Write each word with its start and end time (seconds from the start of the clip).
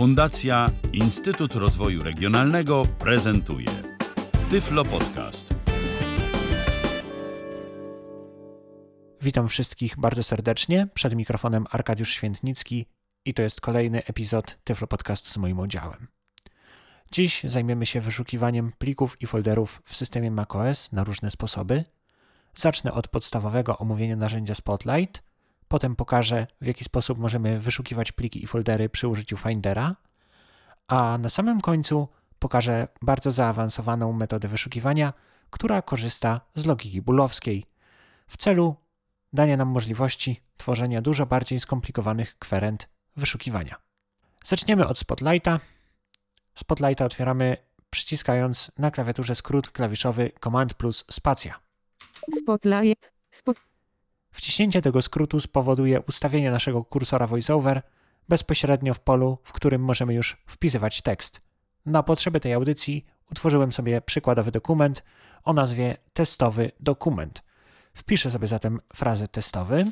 Fundacja 0.00 0.66
Instytut 0.92 1.54
Rozwoju 1.54 2.02
Regionalnego 2.02 2.82
prezentuje 2.98 3.68
Tyflo 4.50 4.84
Podcast. 4.84 5.54
Witam 9.22 9.48
wszystkich 9.48 9.96
bardzo 9.96 10.22
serdecznie. 10.22 10.88
Przed 10.94 11.16
mikrofonem 11.16 11.66
Arkadiusz 11.70 12.12
Świętnicki 12.12 12.86
i 13.24 13.34
to 13.34 13.42
jest 13.42 13.60
kolejny 13.60 14.04
epizod 14.04 14.58
Tyflo 14.64 14.86
Podcastu 14.86 15.30
z 15.30 15.36
moim 15.36 15.58
udziałem. 15.58 16.08
Dziś 17.12 17.42
zajmiemy 17.44 17.86
się 17.86 18.00
wyszukiwaniem 18.00 18.72
plików 18.78 19.16
i 19.22 19.26
folderów 19.26 19.82
w 19.84 19.96
systemie 19.96 20.30
macOS 20.30 20.92
na 20.92 21.04
różne 21.04 21.30
sposoby. 21.30 21.84
Zacznę 22.54 22.92
od 22.92 23.08
podstawowego 23.08 23.78
omówienia 23.78 24.16
narzędzia 24.16 24.54
Spotlight– 24.54 25.22
Potem 25.72 25.96
pokażę, 25.96 26.46
w 26.60 26.66
jaki 26.66 26.84
sposób 26.84 27.18
możemy 27.18 27.60
wyszukiwać 27.60 28.12
pliki 28.12 28.44
i 28.44 28.46
foldery 28.46 28.88
przy 28.88 29.08
użyciu 29.08 29.36
Findera. 29.36 29.96
A 30.88 31.18
na 31.18 31.28
samym 31.28 31.60
końcu 31.60 32.08
pokażę 32.38 32.88
bardzo 33.02 33.30
zaawansowaną 33.30 34.12
metodę 34.12 34.48
wyszukiwania, 34.48 35.12
która 35.50 35.82
korzysta 35.82 36.40
z 36.54 36.66
logiki 36.66 37.02
boolowskiej 37.02 37.66
w 38.26 38.36
celu 38.36 38.76
dania 39.32 39.56
nam 39.56 39.68
możliwości 39.68 40.40
tworzenia 40.56 41.02
dużo 41.02 41.26
bardziej 41.26 41.60
skomplikowanych 41.60 42.38
kwerent 42.38 42.88
wyszukiwania. 43.16 43.76
Zaczniemy 44.44 44.86
od 44.86 44.98
Spotlighta. 44.98 45.60
Spotlighta 46.54 47.04
otwieramy 47.04 47.56
przyciskając 47.90 48.70
na 48.78 48.90
klawiaturze 48.90 49.34
skrót 49.34 49.70
klawiszowy 49.70 50.32
Command 50.40 50.74
plus 50.74 51.04
spacja. 51.10 51.60
Spotlight. 52.42 53.12
Spot 53.30 53.69
Wciśnięcie 54.32 54.82
tego 54.82 55.02
skrótu 55.02 55.40
spowoduje 55.40 56.00
ustawienie 56.00 56.50
naszego 56.50 56.84
kursora 56.84 57.26
VoiceOver 57.26 57.82
bezpośrednio 58.28 58.94
w 58.94 59.00
polu, 59.00 59.38
w 59.44 59.52
którym 59.52 59.82
możemy 59.82 60.14
już 60.14 60.36
wpisywać 60.46 61.02
tekst. 61.02 61.40
Na 61.86 62.02
potrzeby 62.02 62.40
tej 62.40 62.52
audycji 62.52 63.06
utworzyłem 63.30 63.72
sobie 63.72 64.00
przykładowy 64.00 64.50
dokument 64.50 65.02
o 65.44 65.52
nazwie 65.52 65.96
testowy 66.12 66.70
dokument. 66.80 67.42
Wpiszę 67.94 68.30
sobie 68.30 68.46
zatem 68.46 68.80
frazę 68.94 69.28
testowy. 69.28 69.84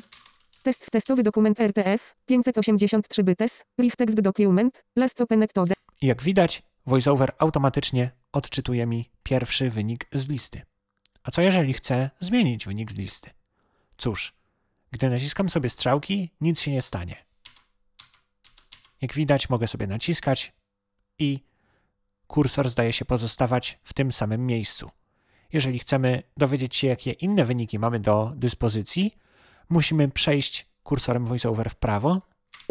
Test 0.63 0.91
testowy 0.91 1.23
dokument 1.23 1.59
RTF 1.59 2.15
583 2.25 3.23
bytes, 3.23 3.65
brief 3.77 3.95
text 3.95 4.21
document, 4.21 4.85
last 4.95 5.21
opened 5.21 5.53
to 5.53 5.65
Jak 6.01 6.23
widać, 6.23 6.63
VoiceOver 6.85 7.31
automatycznie 7.39 8.11
odczytuje 8.33 8.85
mi 8.85 9.09
pierwszy 9.23 9.69
wynik 9.69 10.07
z 10.13 10.27
listy. 10.27 10.61
A 11.23 11.31
co 11.31 11.41
jeżeli 11.41 11.73
chcę 11.73 12.09
zmienić 12.19 12.65
wynik 12.65 12.91
z 12.91 12.95
listy? 12.95 13.29
Cóż, 13.99 14.33
gdy 14.91 15.09
naciskam 15.09 15.49
sobie 15.49 15.69
strzałki, 15.69 16.31
nic 16.41 16.61
się 16.61 16.71
nie 16.71 16.81
stanie. 16.81 17.15
Jak 19.01 19.13
widać, 19.13 19.49
mogę 19.49 19.67
sobie 19.67 19.87
naciskać 19.87 20.53
i 21.19 21.39
kursor 22.27 22.69
zdaje 22.69 22.93
się 22.93 23.05
pozostawać 23.05 23.79
w 23.83 23.93
tym 23.93 24.11
samym 24.11 24.45
miejscu. 24.45 24.91
Jeżeli 25.53 25.79
chcemy 25.79 26.23
dowiedzieć 26.37 26.75
się, 26.75 26.87
jakie 26.87 27.11
inne 27.11 27.45
wyniki 27.45 27.79
mamy 27.79 27.99
do 27.99 28.33
dyspozycji, 28.35 29.17
musimy 29.69 30.09
przejść 30.09 30.65
kursorem 30.83 31.25
VoiceOver 31.25 31.69
w 31.69 31.75
prawo 31.75 32.21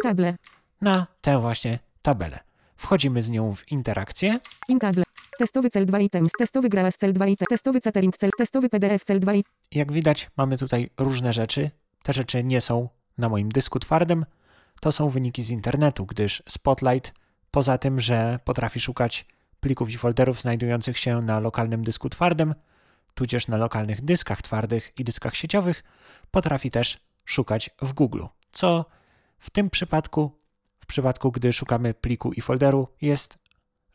Table. 0.03 0.35
na 0.81 1.07
tę 1.21 1.39
właśnie 1.39 1.79
tabelę. 2.01 2.39
Wchodzimy 2.77 3.23
z 3.23 3.29
nią 3.29 3.55
w 3.55 3.71
interakcję. 3.71 4.39
In 4.67 4.79
table. 4.79 5.03
Testowy 5.39 5.69
cel 5.69 5.85
2 5.85 5.99
items, 5.99 6.31
testowy 6.39 6.69
grałas 6.69 6.97
cel 6.97 7.13
2 7.13 7.27
items, 7.27 7.49
testowy 7.49 7.81
catering 7.81 8.17
cel, 8.17 8.29
testowy 8.37 8.69
PDF 8.69 9.03
cel 9.03 9.19
2 9.19 9.33
Jak 9.71 9.91
widać, 9.91 10.31
mamy 10.37 10.57
tutaj 10.57 10.89
różne 10.97 11.33
rzeczy. 11.33 11.71
Te 12.03 12.13
rzeczy 12.13 12.43
nie 12.43 12.61
są 12.61 12.89
na 13.17 13.29
moim 13.29 13.49
dysku 13.49 13.79
twardym, 13.79 14.25
to 14.81 14.91
są 14.91 15.09
wyniki 15.09 15.43
z 15.43 15.49
internetu, 15.49 16.05
gdyż 16.05 16.43
Spotlight, 16.49 17.13
poza 17.51 17.77
tym, 17.77 17.99
że 17.99 18.39
potrafi 18.43 18.79
szukać 18.79 19.25
plików 19.59 19.89
i 19.89 19.97
folderów 19.97 20.41
znajdujących 20.41 20.97
się 20.97 21.21
na 21.21 21.39
lokalnym 21.39 21.83
dysku 21.83 22.09
twardym, 22.09 22.55
tudzież 23.13 23.47
na 23.47 23.57
lokalnych 23.57 24.01
dyskach 24.01 24.41
twardych 24.41 24.93
i 24.97 25.03
dyskach 25.03 25.35
sieciowych, 25.35 25.83
potrafi 26.31 26.71
też 26.71 26.99
szukać 27.25 27.69
w 27.81 27.93
Google, 27.93 28.23
co 28.51 28.85
w 29.39 29.49
tym 29.49 29.69
przypadku, 29.69 30.39
w 30.79 30.85
przypadku 30.85 31.31
gdy 31.31 31.53
szukamy 31.53 31.93
pliku 31.93 32.33
i 32.33 32.41
folderu, 32.41 32.87
jest 33.01 33.37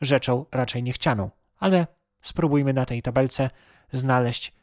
rzeczą 0.01 0.45
raczej 0.51 0.83
niechcianą. 0.83 1.29
Ale 1.59 1.87
spróbujmy 2.21 2.73
na 2.73 2.85
tej 2.85 3.01
tabelce 3.01 3.49
znaleźć 3.91 4.53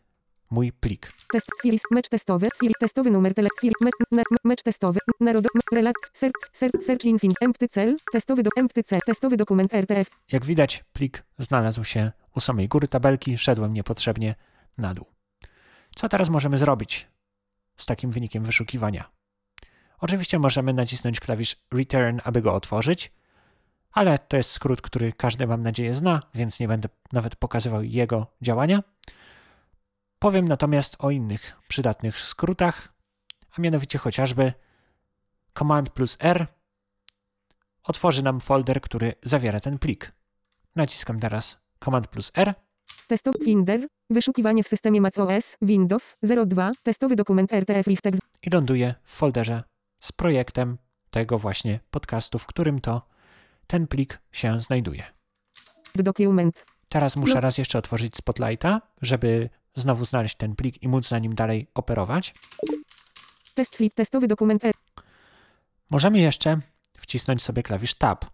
mój 0.53 0.73
plik. 0.73 1.13
Test 1.33 1.49
series, 1.63 1.83
mecz 1.91 2.09
testowy, 2.09 2.49
series, 2.55 2.77
testowy 2.81 3.11
numer 3.11 3.35
tele, 3.35 3.49
series, 3.61 3.81
me, 3.81 3.91
me, 4.11 4.23
mecz 4.45 4.63
testowy, 4.63 5.01
narod, 5.21 5.47
relax, 5.73 6.11
search, 6.15 6.51
search, 6.53 6.85
search 6.85 7.05
infin, 7.05 7.33
empty 7.41 7.69
cell, 7.69 7.97
testowy 8.13 8.43
do 8.43 8.51
empty 8.57 8.83
cell, 8.83 9.01
testowy 9.07 9.37
dokument 9.37 9.75
RTF. 9.75 10.09
Jak 10.33 10.45
widać, 10.45 10.85
plik 10.93 11.25
znalazł 11.39 11.85
się 11.85 12.12
u 12.37 12.41
samej 12.41 12.69
góry 12.69 12.89
tabelki, 12.89 13.39
szedłem 13.39 13.73
niepotrzebnie 13.73 14.35
na 14.79 14.95
dół. 14.95 15.07
Co 15.97 16.09
teraz 16.09 16.29
możemy 16.29 16.59
zrobić 16.59 17.09
z 17.77 17.87
takim 17.87 18.11
wynikiem 18.11 18.45
wyszukiwania? 18.45 19.11
Oczywiście 19.99 20.39
możemy 20.39 20.73
nacisnąć 20.73 21.21
klawisz 21.21 21.57
Return, 21.75 22.19
aby 22.25 22.43
go 22.43 22.55
otworzyć, 22.55 23.12
ale 23.93 24.19
to 24.19 24.37
jest 24.37 24.51
skrót, 24.51 24.81
który 24.81 25.12
każdy, 25.12 25.47
mam 25.47 25.62
nadzieję, 25.62 25.95
zna, 25.95 26.23
więc 26.35 26.61
nie 26.61 26.69
będę 26.69 26.89
nawet 27.12 27.37
pokazywał 27.37 27.83
jego 27.83 28.27
działania. 28.43 28.83
Powiem 30.22 30.49
natomiast 30.49 30.97
o 30.99 31.10
innych 31.10 31.56
przydatnych 31.69 32.19
skrótach, 32.19 32.93
a 33.59 33.60
mianowicie 33.60 33.99
chociażby 33.99 34.53
Command 35.59 35.91
plus 35.91 36.16
R 36.21 36.47
otworzy 37.84 38.22
nam 38.22 38.41
folder, 38.41 38.81
który 38.81 39.15
zawiera 39.22 39.61
ten 39.61 39.78
plik. 39.78 40.12
Naciskam 40.77 41.21
teraz 41.21 41.61
Command 41.84 42.06
plus 42.06 42.32
R. 42.34 42.55
Testowy 43.06 43.38
Finder, 43.44 43.87
wyszukiwanie 44.11 44.62
w 44.62 44.69
systemie 44.69 45.00
macOS, 45.00 45.56
Windows 45.62 46.16
02, 46.47 46.71
testowy 46.82 47.16
dokument 47.16 47.53
RTF 47.53 47.87
Riftex. 47.87 48.19
I 48.43 48.50
ląduje 48.50 48.94
w 49.05 49.11
folderze 49.11 49.62
z 50.00 50.12
projektem 50.12 50.78
tego 51.11 51.38
właśnie 51.38 51.81
podcastu, 51.91 52.38
w 52.38 52.47
którym 52.47 52.81
to 52.81 53.09
ten 53.66 53.87
plik 53.87 54.19
się 54.32 54.59
znajduje. 54.59 55.05
Dokument. 55.94 56.66
Teraz 56.88 57.16
muszę 57.16 57.41
raz 57.41 57.59
jeszcze 57.59 57.78
otworzyć 57.78 58.16
Spotlighta, 58.16 58.81
żeby 59.00 59.50
znowu 59.75 60.05
znaleźć 60.05 60.37
ten 60.37 60.56
plik 60.56 60.83
i 60.83 60.88
móc 60.88 61.10
na 61.10 61.19
nim 61.19 61.34
dalej 61.34 61.66
operować. 61.75 62.34
Test 63.55 63.77
flip, 63.77 63.94
testowy 63.94 64.28
dokument 64.28 64.65
R. 64.65 64.75
Możemy 65.91 66.19
jeszcze 66.19 66.60
wcisnąć 66.99 67.43
sobie 67.43 67.62
klawisz 67.62 67.94
Tab. 67.94 68.25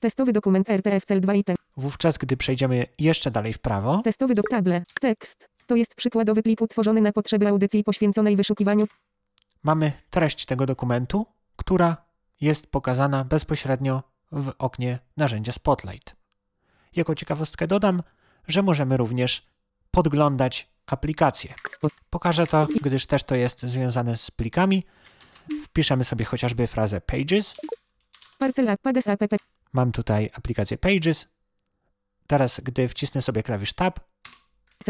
Testowy 0.00 0.32
dokument 0.32 0.70
RTF 0.70 1.04
cel 1.04 1.20
2 1.20 1.34
item. 1.34 1.56
Wówczas, 1.76 2.18
gdy 2.18 2.36
przejdziemy 2.36 2.86
jeszcze 2.98 3.30
dalej 3.30 3.52
w 3.52 3.58
prawo, 3.58 4.00
Testowy 4.04 4.34
do 4.34 4.42
table. 4.50 4.84
Tekst. 5.00 5.48
To 5.66 5.76
jest 5.76 5.94
przykładowy 5.94 6.42
plik 6.42 6.60
utworzony 6.60 7.00
na 7.00 7.12
potrzeby 7.12 7.48
audycji 7.48 7.84
poświęconej 7.84 8.36
wyszukiwaniu. 8.36 8.86
mamy 9.62 9.92
treść 10.10 10.46
tego 10.46 10.66
dokumentu, 10.66 11.26
która 11.56 11.96
jest 12.40 12.70
pokazana 12.70 13.24
bezpośrednio 13.24 14.02
w 14.32 14.52
oknie 14.58 14.98
narzędzia 15.16 15.52
Spotlight. 15.52 16.16
Jako 16.96 17.14
ciekawostkę 17.14 17.66
dodam, 17.66 18.02
że 18.48 18.62
możemy 18.62 18.96
również 18.96 19.46
podglądać 19.90 20.68
aplikacje. 20.86 21.54
Spot. 21.70 21.92
Pokażę 22.10 22.46
to, 22.46 22.66
gdyż 22.82 23.06
też 23.06 23.24
to 23.24 23.34
jest 23.34 23.62
związane 23.62 24.16
z 24.16 24.30
plikami. 24.30 24.84
Wpiszemy 25.64 26.04
sobie 26.04 26.24
chociażby 26.24 26.66
frazę 26.66 27.00
Pages. 27.00 27.56
Mam 29.72 29.92
tutaj 29.92 30.30
aplikację 30.34 30.78
Pages. 30.78 31.28
Teraz, 32.26 32.60
gdy 32.60 32.88
wcisnę 32.88 33.22
sobie 33.22 33.42
klawisz 33.42 33.72
Tab 33.72 34.00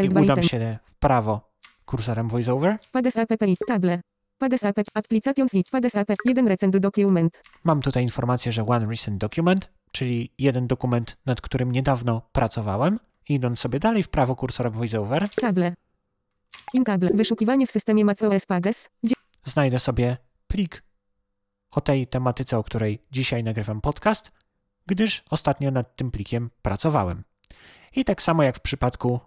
i 0.03 0.09
2 0.09 0.21
udam 0.21 0.43
się 0.43 0.79
w 0.85 0.95
prawo 0.95 1.53
kursorem 1.85 2.29
VoiceOver, 2.29 2.79
table. 3.67 4.01
Pades 4.39 4.65
app. 4.65 4.79
Applications 4.95 5.53
hit. 5.53 5.71
Pades 5.71 5.95
app. 5.95 6.13
1 6.25 6.49
recent 6.49 6.77
document. 6.77 7.43
mam 7.65 7.83
tutaj 7.83 8.03
informację, 8.03 8.53
że 8.53 8.67
One 8.67 8.87
Recent 8.87 9.19
Document, 9.19 9.71
czyli 9.93 10.33
jeden 10.39 10.67
dokument, 10.67 11.17
nad 11.27 11.41
którym 11.41 11.73
niedawno 11.73 12.23
pracowałem. 12.33 12.99
Idąc 13.29 13.61
sobie 13.61 13.79
dalej 13.79 14.03
w 14.03 14.09
prawo 14.09 14.37
kursorem 14.37 14.73
VoiceOver, 14.73 15.29
Table. 15.31 15.75
In 16.75 16.85
table. 16.85 17.11
Wyszukiwanie 17.15 17.67
w 17.67 17.71
systemie 17.71 18.05
macOS 18.05 18.47
Pages. 18.47 18.91
Znajdę 19.45 19.79
sobie 19.79 20.17
plik 20.47 20.83
o 21.71 21.81
tej 21.81 22.07
tematyce, 22.07 22.59
o 22.59 22.65
której 22.65 23.03
dzisiaj 23.11 23.45
nagrywam 23.45 23.81
podcast, 23.81 24.33
gdyż 24.87 25.25
ostatnio 25.31 25.71
nad 25.71 25.97
tym 25.97 26.11
plikiem 26.11 26.51
pracowałem. 26.63 27.25
I 27.97 28.05
tak 28.05 28.23
samo 28.23 28.43
jak 28.43 28.57
w 28.57 28.61
przypadku 28.61 29.21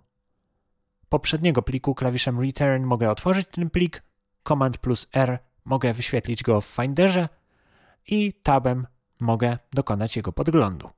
poprzedniego 1.10 1.62
pliku, 1.62 1.96
klawiszem 1.96 2.40
Return 2.40 2.84
mogę 2.84 3.12
otworzyć 3.12 3.48
ten 3.52 3.70
plik, 3.70 4.04
Command 4.48 4.78
plus 4.78 5.08
R 5.14 5.40
mogę 5.66 5.94
wyświetlić 5.94 6.44
go 6.44 6.62
w 6.62 6.66
Finderze 6.66 7.30
i 8.08 8.34
Tabem 8.34 8.88
mogę 9.20 9.58
dokonać 9.74 10.16
jego 10.16 10.34
podglądu. 10.34 10.90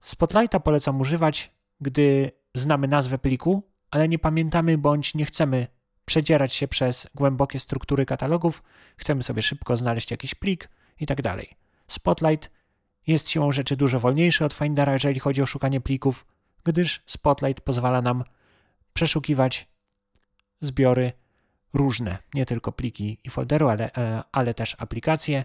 Spotlighta 0.00 0.60
polecam 0.60 1.00
używać, 1.00 1.52
gdy 1.80 2.32
znamy 2.54 2.88
nazwę 2.88 3.18
pliku, 3.18 3.62
ale 3.90 4.08
nie 4.08 4.18
pamiętamy 4.18 4.78
bądź 4.78 5.14
nie 5.14 5.24
chcemy 5.24 5.66
przedzierać 6.04 6.52
się 6.54 6.68
przez 6.68 7.08
głębokie 7.14 7.58
struktury 7.58 8.06
katalogów, 8.06 8.62
chcemy 8.96 9.22
sobie 9.22 9.42
szybko 9.42 9.76
znaleźć 9.76 10.10
jakiś 10.10 10.34
plik 10.34 10.68
i 11.00 11.06
tak. 11.06 11.18
Spotlight 11.88 12.50
jest 13.06 13.28
siłą 13.30 13.52
rzeczy 13.52 13.76
dużo 13.76 14.00
wolniejszy 14.00 14.44
od 14.44 14.52
Findera, 14.52 14.92
jeżeli 14.92 15.20
chodzi 15.20 15.42
o 15.42 15.46
szukanie 15.46 15.80
plików, 15.80 16.26
gdyż 16.64 17.02
Spotlight 17.06 17.60
pozwala 17.60 18.02
nam 18.02 18.24
przeszukiwać 18.92 19.68
zbiory 20.60 21.12
różne, 21.74 22.18
nie 22.34 22.46
tylko 22.46 22.72
pliki 22.72 23.18
i 23.24 23.30
folderu, 23.30 23.68
ale, 23.68 23.94
e, 23.94 24.22
ale 24.32 24.54
też 24.54 24.76
aplikacje, 24.78 25.44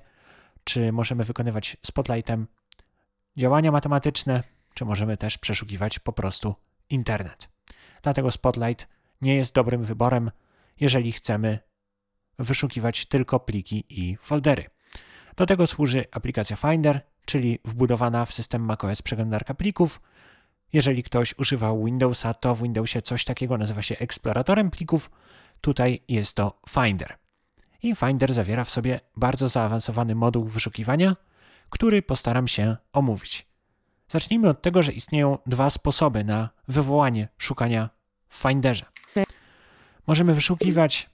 czy 0.64 0.92
możemy 0.92 1.24
wykonywać 1.24 1.78
Spotlightem 1.86 2.48
działania 3.38 3.72
matematyczne, 3.72 4.44
czy 4.74 4.86
możemy 4.86 5.18
też 5.18 5.38
przeszukiwać 5.38 6.00
po 6.00 6.14
prostu 6.14 6.56
internet. 6.90 7.53
Dlatego 8.04 8.32
Spotlight 8.32 8.88
nie 9.22 9.36
jest 9.36 9.56
dobrym 9.56 9.84
wyborem, 9.84 10.32
jeżeli 10.80 11.12
chcemy 11.12 11.60
wyszukiwać 12.40 13.06
tylko 13.06 13.40
pliki 13.40 13.86
i 13.90 14.18
foldery. 14.18 14.66
Do 15.36 15.46
tego 15.46 15.68
służy 15.68 16.06
aplikacja 16.12 16.56
Finder, 16.56 17.02
czyli 17.26 17.60
wbudowana 17.66 18.26
w 18.26 18.34
system 18.34 18.66
macOS 18.66 19.02
przeglądarka 19.02 19.54
plików. 19.54 20.02
Jeżeli 20.74 21.04
ktoś 21.04 21.38
używał 21.38 21.86
Windowsa, 21.86 22.34
to 22.34 22.56
w 22.56 22.62
Windowsie 22.62 23.02
coś 23.02 23.26
takiego 23.26 23.58
nazywa 23.58 23.82
się 23.82 23.98
eksploratorem 23.98 24.72
plików. 24.72 25.12
Tutaj 25.62 26.00
jest 26.08 26.36
to 26.36 26.60
Finder. 26.70 27.18
I 27.84 27.96
Finder 27.96 28.34
zawiera 28.34 28.64
w 28.64 28.72
sobie 28.72 29.00
bardzo 29.16 29.50
zaawansowany 29.50 30.16
moduł 30.16 30.46
wyszukiwania, 30.46 31.16
który 31.70 32.02
postaram 32.02 32.48
się 32.48 32.78
omówić. 32.94 33.53
Zacznijmy 34.14 34.50
od 34.50 34.62
tego, 34.62 34.84
że 34.84 34.92
istnieją 34.92 35.38
dwa 35.46 35.70
sposoby 35.70 36.24
na 36.24 36.50
wywołanie 36.68 37.28
szukania 37.38 37.90
w 38.30 38.36
Finderze. 38.36 38.86
Możemy 40.08 40.34
wyszukiwać 40.34 41.10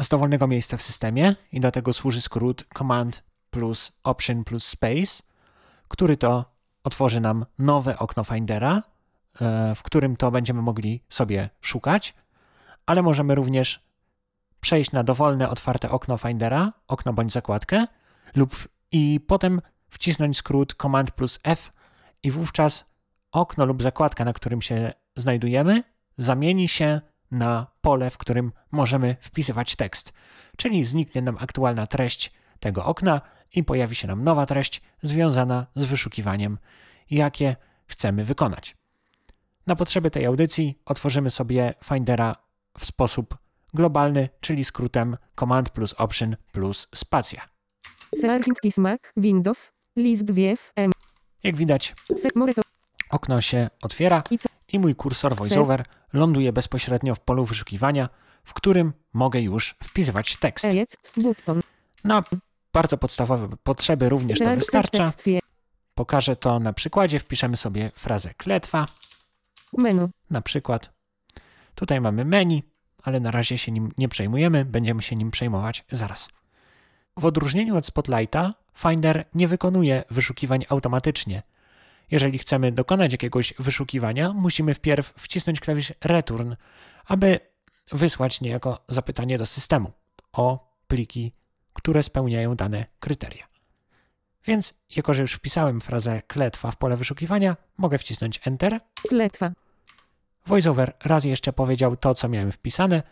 z 0.00 0.08
dowolnego 0.08 0.46
miejsca 0.46 0.76
w 0.76 0.82
systemie 0.82 1.34
i 1.52 1.60
do 1.60 1.70
tego 1.70 1.92
służy 1.92 2.20
skrót 2.20 2.64
Command 2.78 3.22
plus 3.50 3.92
Option 4.04 4.44
plus 4.44 4.64
Space, 4.64 5.22
który 5.88 6.16
to 6.16 6.44
otworzy 6.84 7.20
nam 7.20 7.46
nowe 7.58 7.98
okno 7.98 8.24
Findera, 8.24 8.82
e, 9.40 9.74
w 9.74 9.82
którym 9.82 10.16
to 10.16 10.30
będziemy 10.30 10.62
mogli 10.62 11.02
sobie 11.08 11.50
szukać, 11.60 12.14
ale 12.86 13.02
możemy 13.02 13.34
również 13.34 13.86
przejść 14.60 14.92
na 14.92 15.04
dowolne 15.04 15.48
otwarte 15.48 15.90
okno 15.90 16.18
Findera, 16.18 16.72
okno 16.88 17.12
bądź 17.12 17.32
zakładkę 17.32 17.86
lub 18.34 18.54
i 18.92 19.20
potem 19.26 19.60
wcisnąć 19.96 20.36
skrót 20.36 20.74
Command 20.74 21.10
plus 21.10 21.40
F 21.44 21.72
i 22.22 22.30
wówczas 22.30 22.84
okno 23.32 23.64
lub 23.64 23.82
zakładka, 23.82 24.24
na 24.24 24.32
którym 24.32 24.62
się 24.62 24.92
znajdujemy, 25.16 25.82
zamieni 26.16 26.68
się 26.68 27.00
na 27.30 27.66
pole, 27.80 28.10
w 28.10 28.18
którym 28.18 28.52
możemy 28.70 29.16
wpisywać 29.20 29.76
tekst. 29.76 30.12
Czyli 30.56 30.84
zniknie 30.84 31.22
nam 31.22 31.36
aktualna 31.40 31.86
treść 31.86 32.32
tego 32.60 32.84
okna 32.84 33.20
i 33.54 33.64
pojawi 33.64 33.94
się 33.94 34.08
nam 34.08 34.24
nowa 34.24 34.46
treść 34.46 34.82
związana 35.02 35.66
z 35.74 35.84
wyszukiwaniem, 35.84 36.58
jakie 37.10 37.56
chcemy 37.86 38.24
wykonać. 38.24 38.76
Na 39.66 39.76
potrzeby 39.76 40.10
tej 40.10 40.26
audycji 40.26 40.78
otworzymy 40.84 41.30
sobie 41.30 41.74
Findera 41.84 42.36
w 42.78 42.84
sposób 42.86 43.38
globalny, 43.74 44.28
czyli 44.40 44.64
skrótem 44.64 45.16
Command 45.40 45.70
plus 45.70 45.94
Option 45.94 46.36
plus 46.52 46.88
spacja. 46.94 47.40
Searching 48.20 48.60
Kismac, 48.60 49.00
Windows, 49.16 49.72
list 49.96 50.30
wiew, 50.30 50.72
M, 50.76 50.92
Jak 51.42 51.56
widać, 51.56 51.94
okno 53.10 53.40
się 53.40 53.70
otwiera 53.82 54.22
I 54.72 54.78
mój 54.78 54.94
kursor 54.94 55.36
VoiceOver 55.36 55.84
ląduje 56.12 56.52
bezpośrednio 56.52 57.14
w 57.14 57.20
polu 57.20 57.44
wyszukiwania, 57.44 58.08
w 58.44 58.54
którym 58.54 58.92
mogę 59.12 59.40
już 59.40 59.76
wpisywać 59.84 60.36
tekst. 60.36 60.66
Na 62.04 62.22
bardzo 62.72 62.98
podstawowe 62.98 63.48
potrzeby 63.62 64.08
również 64.08 64.38
to 64.38 64.54
wystarcza. 64.56 65.12
Pokażę 65.94 66.36
to 66.36 66.60
na 66.60 66.72
przykładzie. 66.72 67.20
Wpiszemy 67.20 67.56
sobie 67.56 67.90
frazę 67.94 68.34
kletwa, 68.34 68.86
menu, 69.78 70.08
na 70.30 70.40
przykład. 70.40 70.92
Tutaj 71.74 72.00
mamy 72.00 72.24
menu, 72.24 72.62
ale 73.02 73.20
na 73.20 73.30
razie 73.30 73.58
się 73.58 73.72
nim 73.72 73.92
nie 73.98 74.08
przejmujemy, 74.08 74.64
będziemy 74.64 75.02
się 75.02 75.16
nim 75.16 75.30
przejmować 75.30 75.84
zaraz. 75.90 76.28
W 77.18 77.24
odróżnieniu 77.24 77.76
od 77.76 77.86
Spotlighta, 77.86 78.54
Finder 78.74 79.24
nie 79.34 79.48
wykonuje 79.48 80.04
wyszukiwań 80.10 80.64
automatycznie. 80.68 81.42
Jeżeli 82.10 82.38
chcemy 82.38 82.72
dokonać 82.72 83.12
jakiegoś 83.12 83.54
wyszukiwania, 83.58 84.32
musimy 84.32 84.74
wpierw 84.74 85.12
wcisnąć 85.16 85.60
klawisz 85.60 85.92
Return, 86.04 86.54
aby 87.04 87.40
wysłać 87.92 88.40
niejako 88.40 88.84
zapytanie 88.88 89.38
do 89.38 89.46
systemu 89.46 89.92
o 90.32 90.72
pliki, 90.88 91.32
które 91.72 92.02
spełniają 92.02 92.54
dane 92.54 92.86
kryteria. 93.00 93.46
Więc, 94.44 94.74
jako 94.96 95.14
że 95.14 95.22
już 95.22 95.32
wpisałem 95.32 95.80
frazę 95.80 96.22
kletwa 96.26 96.70
w 96.70 96.76
pole 96.76 96.96
wyszukiwania, 96.96 97.56
mogę 97.76 97.98
wcisnąć 97.98 98.40
Enter 98.44 98.80
kletwa, 99.08 99.52
VoiceOver 100.46 100.92
raz 101.04 101.24
jeszcze 101.24 101.52
powiedział 101.52 101.96
to, 101.96 102.14
co 102.14 102.28
miałem 102.28 102.52
wpisane, 102.52 103.02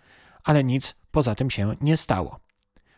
ale 0.45 0.65
nic 0.65 0.95
poza 1.11 1.35
tym 1.35 1.51
się 1.51 1.77
nie 1.81 1.97
stało. 1.97 2.44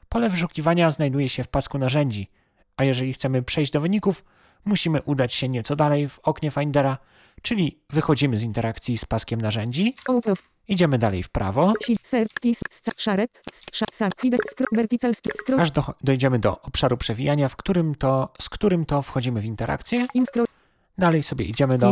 Pole 0.09 0.29
wyszukiwania 0.29 0.91
znajduje 0.91 1.29
się 1.29 1.45
w 1.45 1.49
pasku 1.49 1.79
narzędzi, 1.79 2.31
a 2.77 2.85
jeżeli 2.85 3.13
chcemy 3.13 3.43
przejść 3.43 3.73
do 3.73 3.81
wyników, 3.81 4.25
musimy 4.65 5.03
udać 5.03 5.35
się 5.35 5.49
nieco 5.49 5.77
dalej 5.77 6.09
w 6.09 6.19
oknie 6.19 6.51
Findera, 6.51 6.99
czyli 7.43 7.79
wychodzimy 7.91 8.37
z 8.37 8.43
interakcji 8.43 8.99
z 8.99 9.05
paskiem 9.05 9.41
narzędzi, 9.41 9.95
idziemy 10.69 10.99
dalej 10.99 11.23
w 11.23 11.29
prawo, 11.29 11.73
aż 15.61 15.71
do, 15.71 15.85
dojdziemy 16.05 16.39
do 16.39 16.61
obszaru 16.63 16.97
przewijania, 16.97 17.49
w 17.49 17.57
którym 17.57 17.95
to, 17.95 18.33
z 18.41 18.49
którym 18.49 18.85
to 18.85 19.03
wchodzimy 19.03 19.41
w 19.41 19.45
interakcję. 19.45 20.07
Dalej 20.99 21.23
sobie 21.23 21.45
idziemy 21.45 21.79
do 21.79 21.87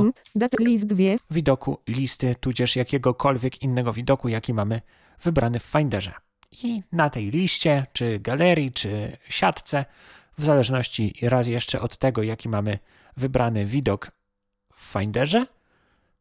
widoku 1.31 1.79
listy, 1.89 2.35
tudzież 2.41 2.77
jakiegokolwiek 2.77 3.63
innego 3.63 3.93
widoku, 3.93 4.29
jaki 4.29 4.55
mamy 4.55 4.81
wybrany 5.23 5.59
w 5.61 5.63
Finderze. 5.63 6.13
I 6.63 6.83
na 6.93 7.11
tej 7.11 7.31
liście, 7.31 7.87
czy 7.93 8.19
galerii, 8.19 8.71
czy 8.71 9.17
siatce, 9.29 9.85
w 10.39 10.45
zależności 10.45 11.15
raz 11.23 11.47
jeszcze 11.47 11.81
od 11.81 11.97
tego, 11.97 12.23
jaki 12.23 12.49
mamy 12.49 12.79
wybrany 13.17 13.65
widok 13.65 14.11
w 14.73 14.93
Finderze, 14.93 15.47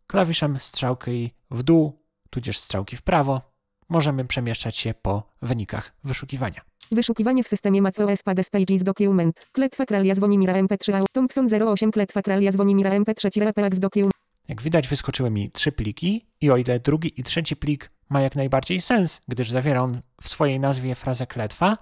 klawiszem 0.08 0.60
strzałki 0.60 1.32
w 1.52 1.64
dół, 1.64 2.00
tudzież 2.30 2.58
strzałki 2.58 2.98
w 2.98 3.02
prawo, 3.02 3.42
możemy 3.90 4.26
przemieszczać 4.26 4.78
się 4.78 4.94
po 4.94 5.24
wynikach 5.42 5.94
wyszukiwania. 6.04 6.62
Wyszukiwanie 6.92 7.44
w 7.44 7.48
systemie 7.48 7.82
macOS 7.82 8.24
Pades 8.24 8.50
Pages 8.50 8.84
Document. 8.84 9.48
Kletwa 9.52 9.86
kralia 9.86 10.16
Zwonimira 10.16 10.54
MP3 10.54 10.94
A. 10.94 11.04
Thompson 11.12 11.48
08 11.68 11.92
Kletwa 11.92 12.22
kralia 12.22 12.52
Zwonimira 12.52 12.92
MP3 12.92 13.40
Repeax 13.40 13.80
Document. 13.80 14.13
Jak 14.48 14.62
widać, 14.62 14.88
wyskoczyły 14.88 15.30
mi 15.30 15.52
trzy 15.52 15.72
pliki, 15.72 16.26
i 16.42 16.52
o 16.52 16.58
ile 16.58 16.80
drugi 16.80 17.20
i 17.20 17.24
trzeci 17.24 17.56
plik 17.56 17.92
ma 18.10 18.22
jak 18.22 18.36
najbardziej 18.36 18.82
sens, 18.82 19.22
gdyż 19.28 19.50
zawiera 19.50 19.82
on 19.82 20.02
w 20.22 20.30
swojej 20.30 20.60
nazwie 20.60 20.96
frazę 20.96 21.28
kletwa, 21.28 21.78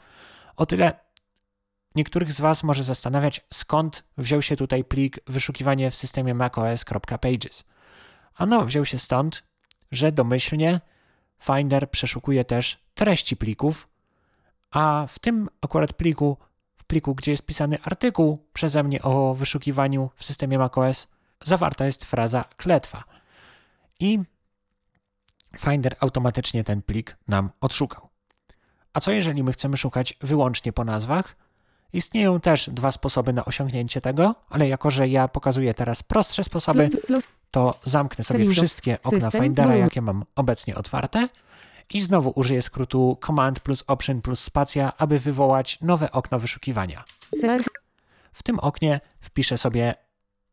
o 0.56 0.66
tyle 0.66 1.00
niektórych 1.96 2.34
z 2.34 2.42
Was 2.42 2.64
może 2.64 2.84
zastanawiać, 2.84 3.42
skąd 3.54 4.04
wziął 4.18 4.42
się 4.42 4.56
tutaj 4.56 4.84
plik 4.84 5.20
wyszukiwanie 5.28 5.92
w 5.92 5.96
systemie 5.96 6.34
macOS.pages. 6.34 7.64
Ano, 8.36 8.66
wziął 8.66 8.86
się 8.86 8.98
stąd, 8.98 9.44
że 9.92 10.12
domyślnie 10.12 10.82
Finder 11.44 11.90
przeszukuje 11.90 12.46
też 12.46 12.86
treści 12.94 13.38
plików, 13.38 13.88
a 14.72 15.06
w 15.08 15.20
tym 15.20 15.50
akurat 15.62 15.94
pliku, 15.94 16.38
w 16.76 16.86
pliku, 16.86 17.16
gdzie 17.16 17.32
jest 17.32 17.46
pisany 17.46 17.78
artykuł 17.84 18.48
przeze 18.54 18.84
mnie 18.84 19.02
o 19.02 19.36
wyszukiwaniu 19.36 20.10
w 20.16 20.26
systemie 20.26 20.58
macOS, 20.58 21.08
zawarta 21.44 21.86
jest 21.86 22.06
fraza 22.06 22.46
kletwa. 22.58 23.04
I 24.00 24.20
Finder 25.60 25.96
automatycznie 26.00 26.64
ten 26.64 26.82
plik 26.82 27.18
nam 27.28 27.50
odszukał. 27.62 28.10
A 28.94 29.00
co 29.00 29.12
jeżeli 29.12 29.44
my 29.44 29.52
chcemy 29.52 29.78
szukać 29.78 30.18
wyłącznie 30.22 30.74
po 30.74 30.84
nazwach? 30.84 31.36
Istnieją 31.94 32.40
też 32.40 32.70
dwa 32.70 32.92
sposoby 32.92 33.34
na 33.34 33.46
osiągnięcie 33.46 34.02
tego, 34.02 34.36
ale 34.50 34.68
jako 34.68 34.90
że 34.90 35.08
ja 35.08 35.28
pokazuję 35.28 35.74
teraz 35.74 36.04
prostsze 36.04 36.44
sposoby, 36.44 36.90
to 37.52 37.80
zamknę 37.84 38.24
sobie 38.24 38.50
wszystkie 38.50 38.98
okna. 39.04 39.32
Findera, 39.32 39.76
jakie 39.76 40.02
mam 40.02 40.26
obecnie 40.36 40.76
otwarte 40.76 41.28
i 41.90 42.02
znowu 42.02 42.34
użyję 42.36 42.62
skrótu 42.62 43.18
Command 43.26 43.60
plus 43.60 43.84
Option 43.88 44.22
plus 44.22 44.40
spacja, 44.40 44.98
aby 44.98 45.20
wywołać 45.20 45.82
nowe 45.82 46.12
okno 46.12 46.40
wyszukiwania. 46.40 47.04
W 48.34 48.44
tym 48.44 48.60
oknie 48.60 49.02
wpiszę 49.22 49.58
sobie 49.58 49.96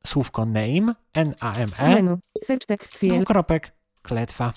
słówko 0.07 0.47
name, 0.47 0.95
N-A-M-E, 1.15 1.89
menu, 1.95 2.17
search 2.45 2.67
text 2.67 2.97
field, 2.97 3.17
dwukropek, 3.17 3.73
kletwa. 4.03 4.53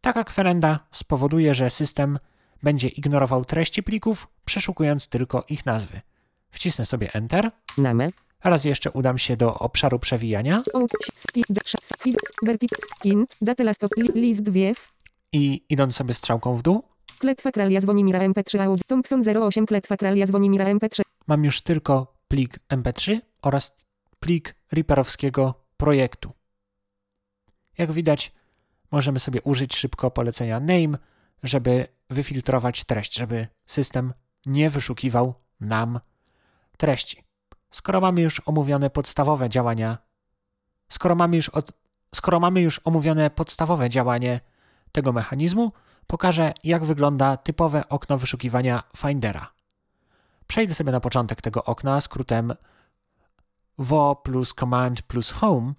Taka 0.00 0.24
kwerenda 0.24 0.78
spowoduje, 0.92 1.54
że 1.54 1.70
system 1.70 2.18
będzie 2.62 2.88
ignorował 2.88 3.44
treści 3.44 3.82
plików, 3.82 4.28
przeszukując 4.44 5.08
tylko 5.08 5.44
ich 5.48 5.66
nazwy. 5.66 6.00
Wcisnę 6.50 6.84
sobie 6.84 7.12
Enter. 7.14 7.50
name, 7.78 8.10
Raz 8.44 8.64
jeszcze 8.64 8.90
udam 8.90 9.18
się 9.18 9.36
do 9.36 9.54
obszaru 9.58 9.98
przewijania 9.98 10.62
list 14.14 14.48
wiew, 14.48 14.92
i 15.32 15.64
idąc 15.68 15.96
sobie 15.96 16.14
strzałką 16.14 16.56
w 16.56 16.62
dół, 16.62 16.82
Kletwa 17.18 17.50
kralia 17.52 17.80
Zwonimira 17.80 18.18
MP3 18.18 18.58
A. 18.60 18.76
Thompson 18.86 19.22
08 19.42 19.66
Kletwa 19.66 19.96
kralia 19.96 20.26
Zwonimira 20.26 20.64
MP3. 20.64 21.02
mam 21.26 21.44
już 21.44 21.60
tylko 21.62 22.14
plik 22.28 22.58
MP3 22.68 23.18
oraz 23.42 23.86
plik 24.24 24.54
Reaperowskiego 24.72 25.54
projektu. 25.76 26.32
Jak 27.78 27.92
widać, 27.92 28.32
możemy 28.90 29.20
sobie 29.20 29.42
użyć 29.42 29.76
szybko 29.76 30.10
polecenia 30.10 30.60
name, 30.60 30.98
żeby 31.42 31.86
wyfiltrować 32.10 32.84
treść, 32.84 33.14
żeby 33.14 33.46
system 33.66 34.12
nie 34.46 34.70
wyszukiwał 34.70 35.34
nam 35.60 36.00
treści. 36.76 37.24
Skoro 37.70 38.00
mamy 38.00 38.20
już 38.20 38.42
omówione 38.44 38.90
podstawowe 38.90 39.48
działania, 39.48 39.98
skoro 40.88 41.14
mamy 41.14 41.36
już, 41.36 41.48
od, 41.48 41.72
skoro 42.14 42.40
mamy 42.40 42.60
już 42.60 42.80
omówione 42.84 43.30
podstawowe 43.30 43.90
działanie 43.90 44.40
tego 44.92 45.12
mechanizmu, 45.12 45.72
pokażę, 46.06 46.52
jak 46.64 46.84
wygląda 46.84 47.36
typowe 47.36 47.88
okno 47.88 48.18
wyszukiwania 48.18 48.82
Findera. 48.96 49.52
Przejdę 50.46 50.74
sobie 50.74 50.92
na 50.92 51.00
początek 51.00 51.42
tego 51.42 51.64
okna 51.64 52.00
skrótem 52.00 52.54
wo 53.78 54.16
plus 54.16 54.54
command 54.54 55.02
plus 55.02 55.30
home, 55.30 55.72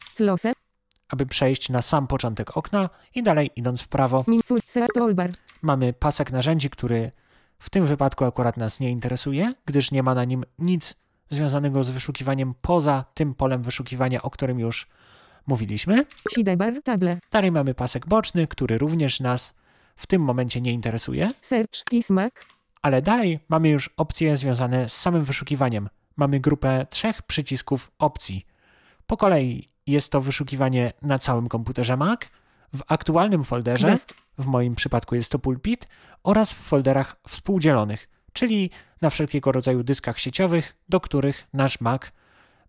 aby 1.10 1.26
przejść 1.26 1.70
na 1.70 1.82
sam 1.82 2.08
początek 2.08 2.58
okna 2.58 2.90
i 3.16 3.24
dalej 3.24 3.52
idąc 3.56 3.82
w 3.82 3.88
prawo. 3.88 4.26
Mamy 5.62 5.94
pasek 5.94 6.32
narzędzi, 6.32 6.70
który 6.70 7.12
w 7.60 7.70
tym 7.70 7.86
wypadku 7.86 8.26
akurat 8.26 8.58
nas 8.58 8.80
nie 8.80 8.90
interesuje, 8.92 9.54
gdyż 9.66 9.92
nie 9.92 10.04
ma 10.04 10.16
na 10.16 10.24
nim 10.26 10.44
nic 10.60 10.96
związanego 11.30 11.84
z 11.84 11.90
wyszukiwaniem 11.90 12.54
poza 12.62 13.06
tym 13.14 13.34
polem 13.36 13.64
wyszukiwania, 13.64 14.22
o 14.22 14.30
którym 14.30 14.60
już 14.60 14.88
mówiliśmy. 15.48 16.06
Dalej 17.32 17.52
mamy 17.52 17.74
pasek 17.74 18.08
boczny, 18.08 18.48
który 18.48 18.78
również 18.78 19.20
nas 19.20 19.54
w 19.96 20.08
tym 20.08 20.22
momencie 20.22 20.62
nie 20.62 20.72
interesuje, 20.72 21.32
ale 22.82 23.02
dalej 23.02 23.40
mamy 23.50 23.70
już 23.70 23.90
opcje 23.98 24.36
związane 24.38 24.90
z 24.90 24.94
samym 24.94 25.24
wyszukiwaniem. 25.24 25.90
Mamy 26.16 26.40
grupę 26.40 26.86
trzech 26.90 27.22
przycisków 27.22 27.92
opcji. 28.00 28.46
Po 29.08 29.18
kolei 29.18 29.70
jest 29.88 30.12
to 30.12 30.22
wyszukiwanie 30.22 30.94
na 31.02 31.20
całym 31.20 31.48
komputerze 31.48 31.98
Mac, 31.98 32.20
w 32.74 32.82
aktualnym 32.88 33.44
folderze, 33.44 33.88
Desk. 33.88 34.14
w 34.38 34.46
moim 34.46 34.76
przypadku 34.76 35.16
jest 35.16 35.32
to 35.32 35.40
pulpit, 35.40 35.88
oraz 36.24 36.54
w 36.54 36.58
folderach 36.58 37.16
współdzielonych, 37.28 38.10
czyli 38.34 38.70
na 39.02 39.10
wszelkiego 39.10 39.52
rodzaju 39.52 39.84
dyskach 39.84 40.20
sieciowych, 40.20 40.76
do 40.90 41.00
których 41.00 41.48
nasz 41.54 41.82
Mac 41.82 42.02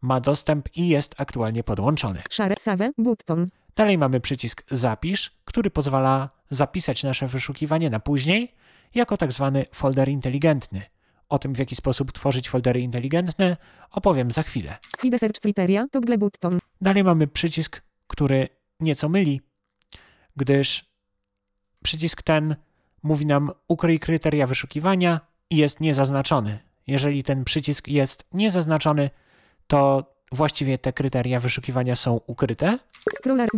ma 0.02 0.20
dostęp 0.20 0.76
i 0.76 0.88
jest 0.88 1.14
aktualnie 1.18 1.64
podłączony. 1.64 2.22
Save. 2.58 2.90
Button. 2.98 3.48
Dalej 3.76 3.98
mamy 3.98 4.20
przycisk 4.20 4.64
Zapisz, 4.70 5.36
który 5.44 5.70
pozwala 5.70 6.30
zapisać 6.50 7.04
nasze 7.04 7.28
wyszukiwanie 7.28 7.90
na 7.90 8.00
później 8.00 8.54
jako 8.94 9.16
tak 9.16 9.32
zwany 9.32 9.66
folder 9.72 10.08
inteligentny. 10.08 10.82
O 11.28 11.38
tym, 11.38 11.54
w 11.54 11.58
jaki 11.58 11.76
sposób 11.76 12.12
tworzyć 12.12 12.48
foldery 12.48 12.80
inteligentne, 12.80 13.56
opowiem 13.90 14.30
za 14.30 14.42
chwilę. 14.42 14.76
Hide 15.00 15.18
search 15.18 15.40
criteria. 15.40 15.86
Toggle 15.90 16.18
button. 16.18 16.58
Dalej 16.80 17.04
mamy 17.04 17.26
przycisk, 17.26 17.82
który 18.06 18.48
nieco 18.80 19.08
myli, 19.08 19.40
gdyż 20.36 20.90
przycisk 21.82 22.22
ten 22.22 22.56
mówi 23.02 23.26
nam 23.26 23.50
ukryj 23.68 23.98
kryteria 23.98 24.46
wyszukiwania 24.46 25.20
i 25.50 25.56
jest 25.56 25.80
niezaznaczony. 25.80 26.58
Jeżeli 26.86 27.22
ten 27.22 27.44
przycisk 27.44 27.88
jest 27.88 28.26
niezaznaczony, 28.32 29.10
to 29.66 30.12
właściwie 30.32 30.78
te 30.78 30.92
kryteria 30.92 31.40
wyszukiwania 31.40 31.96
są 31.96 32.20
ukryte. 32.26 32.78
Scroller. 33.12 33.48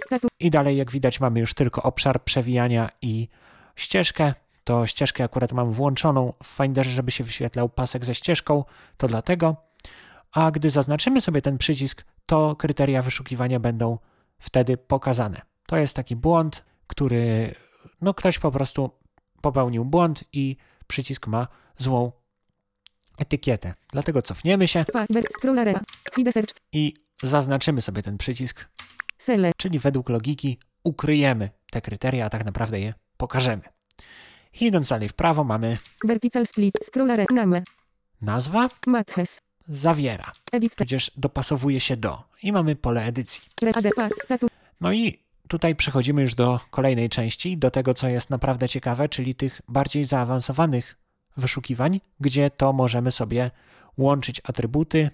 Status. 0.00 0.30
I 0.40 0.50
dalej, 0.50 0.76
jak 0.76 0.90
widać, 0.90 1.20
mamy 1.20 1.40
już 1.40 1.54
tylko 1.54 1.82
obszar 1.82 2.24
przewijania 2.24 2.90
i 3.02 3.28
ścieżkę. 3.76 4.34
To 4.68 4.86
ścieżkę 4.86 5.24
akurat 5.24 5.52
mam 5.52 5.72
włączoną 5.72 6.32
w 6.42 6.46
Finderze, 6.46 6.90
żeby 6.90 7.10
się 7.10 7.24
wyświetlał 7.24 7.68
pasek 7.68 8.04
ze 8.04 8.14
ścieżką, 8.14 8.64
to 8.96 9.08
dlatego. 9.08 9.56
A 10.32 10.50
gdy 10.50 10.70
zaznaczymy 10.70 11.20
sobie 11.20 11.42
ten 11.42 11.58
przycisk, 11.58 12.04
to 12.26 12.56
kryteria 12.56 13.02
wyszukiwania 13.02 13.60
będą 13.60 13.98
wtedy 14.38 14.76
pokazane. 14.76 15.42
To 15.66 15.76
jest 15.76 15.96
taki 15.96 16.16
błąd, 16.16 16.64
który 16.86 17.54
no 18.00 18.14
ktoś 18.14 18.38
po 18.38 18.50
prostu 18.50 18.90
popełnił 19.40 19.84
błąd 19.84 20.24
i 20.32 20.56
przycisk 20.86 21.26
ma 21.26 21.48
złą 21.78 22.12
etykietę. 23.18 23.74
Dlatego 23.92 24.22
cofniemy 24.22 24.68
się 24.68 24.84
i 26.72 26.94
zaznaczymy 27.22 27.80
sobie 27.80 28.02
ten 28.02 28.18
przycisk 28.18 28.68
czyli 29.56 29.78
według 29.78 30.08
logiki 30.08 30.58
ukryjemy 30.84 31.50
te 31.70 31.80
kryteria, 31.80 32.26
a 32.26 32.30
tak 32.30 32.44
naprawdę 32.44 32.80
je 32.80 32.94
pokażemy. 33.16 33.62
Idąc 34.60 34.88
dalej 34.88 35.08
w 35.08 35.12
prawo 35.12 35.44
mamy 35.44 35.78
Vertical 36.04 36.46
split. 36.46 36.74
Scroller. 36.82 37.26
Name. 37.32 37.62
nazwa, 38.20 38.68
Matches. 38.86 39.40
zawiera, 39.68 40.32
Edit. 40.52 40.76
tudzież 40.76 41.10
dopasowuje 41.16 41.80
się 41.80 41.96
do 41.96 42.22
i 42.42 42.52
mamy 42.52 42.76
pole 42.76 43.04
edycji. 43.04 43.42
Status. 44.18 44.50
No 44.80 44.92
i 44.92 45.18
tutaj 45.48 45.76
przechodzimy 45.76 46.22
już 46.22 46.34
do 46.34 46.60
kolejnej 46.70 47.08
części, 47.08 47.58
do 47.58 47.70
tego 47.70 47.94
co 47.94 48.08
jest 48.08 48.30
naprawdę 48.30 48.68
ciekawe, 48.68 49.08
czyli 49.08 49.34
tych 49.34 49.60
bardziej 49.68 50.04
zaawansowanych 50.04 50.96
wyszukiwań, 51.36 52.00
gdzie 52.20 52.50
to 52.50 52.72
możemy 52.72 53.10
sobie 53.10 53.50
łączyć 53.96 54.40
atrybuty 54.44 55.10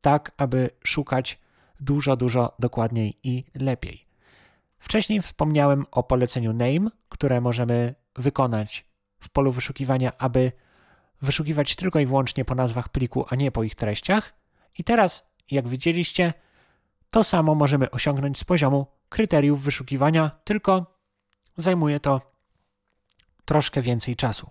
tak, 0.00 0.32
aby 0.36 0.70
szukać 0.84 1.38
dużo, 1.80 2.16
dużo 2.16 2.54
dokładniej 2.58 3.14
i 3.22 3.44
lepiej. 3.54 4.04
Wcześniej 4.78 5.22
wspomniałem 5.22 5.86
o 5.90 6.02
poleceniu 6.02 6.52
name, 6.52 6.90
które 7.08 7.40
możemy 7.40 7.94
wykonać 8.20 8.86
w 9.20 9.30
polu 9.30 9.52
wyszukiwania, 9.52 10.18
aby 10.18 10.52
wyszukiwać 11.22 11.76
tylko 11.76 12.00
i 12.00 12.06
wyłącznie 12.06 12.44
po 12.44 12.54
nazwach 12.54 12.88
pliku, 12.88 13.26
a 13.28 13.36
nie 13.36 13.52
po 13.52 13.62
ich 13.62 13.74
treściach. 13.74 14.34
I 14.78 14.84
teraz, 14.84 15.30
jak 15.50 15.68
widzieliście, 15.68 16.34
to 17.10 17.24
samo 17.24 17.54
możemy 17.54 17.90
osiągnąć 17.90 18.38
z 18.38 18.44
poziomu 18.44 18.86
kryteriów 19.08 19.64
wyszukiwania, 19.64 20.30
tylko 20.44 20.98
zajmuje 21.56 22.00
to 22.00 22.20
troszkę 23.44 23.82
więcej 23.82 24.16
czasu. 24.16 24.50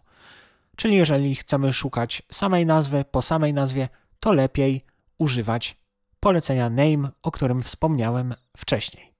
Czyli 0.75 0.95
jeżeli 0.95 1.35
chcemy 1.35 1.73
szukać 1.73 2.21
samej 2.31 2.65
nazwy 2.65 3.05
po 3.11 3.21
samej 3.21 3.53
nazwie, 3.53 3.89
to 4.19 4.33
lepiej 4.33 4.85
używać 5.17 5.77
polecenia 6.19 6.69
name, 6.69 7.09
o 7.23 7.31
którym 7.31 7.61
wspomniałem 7.61 8.35
wcześniej. 8.57 9.13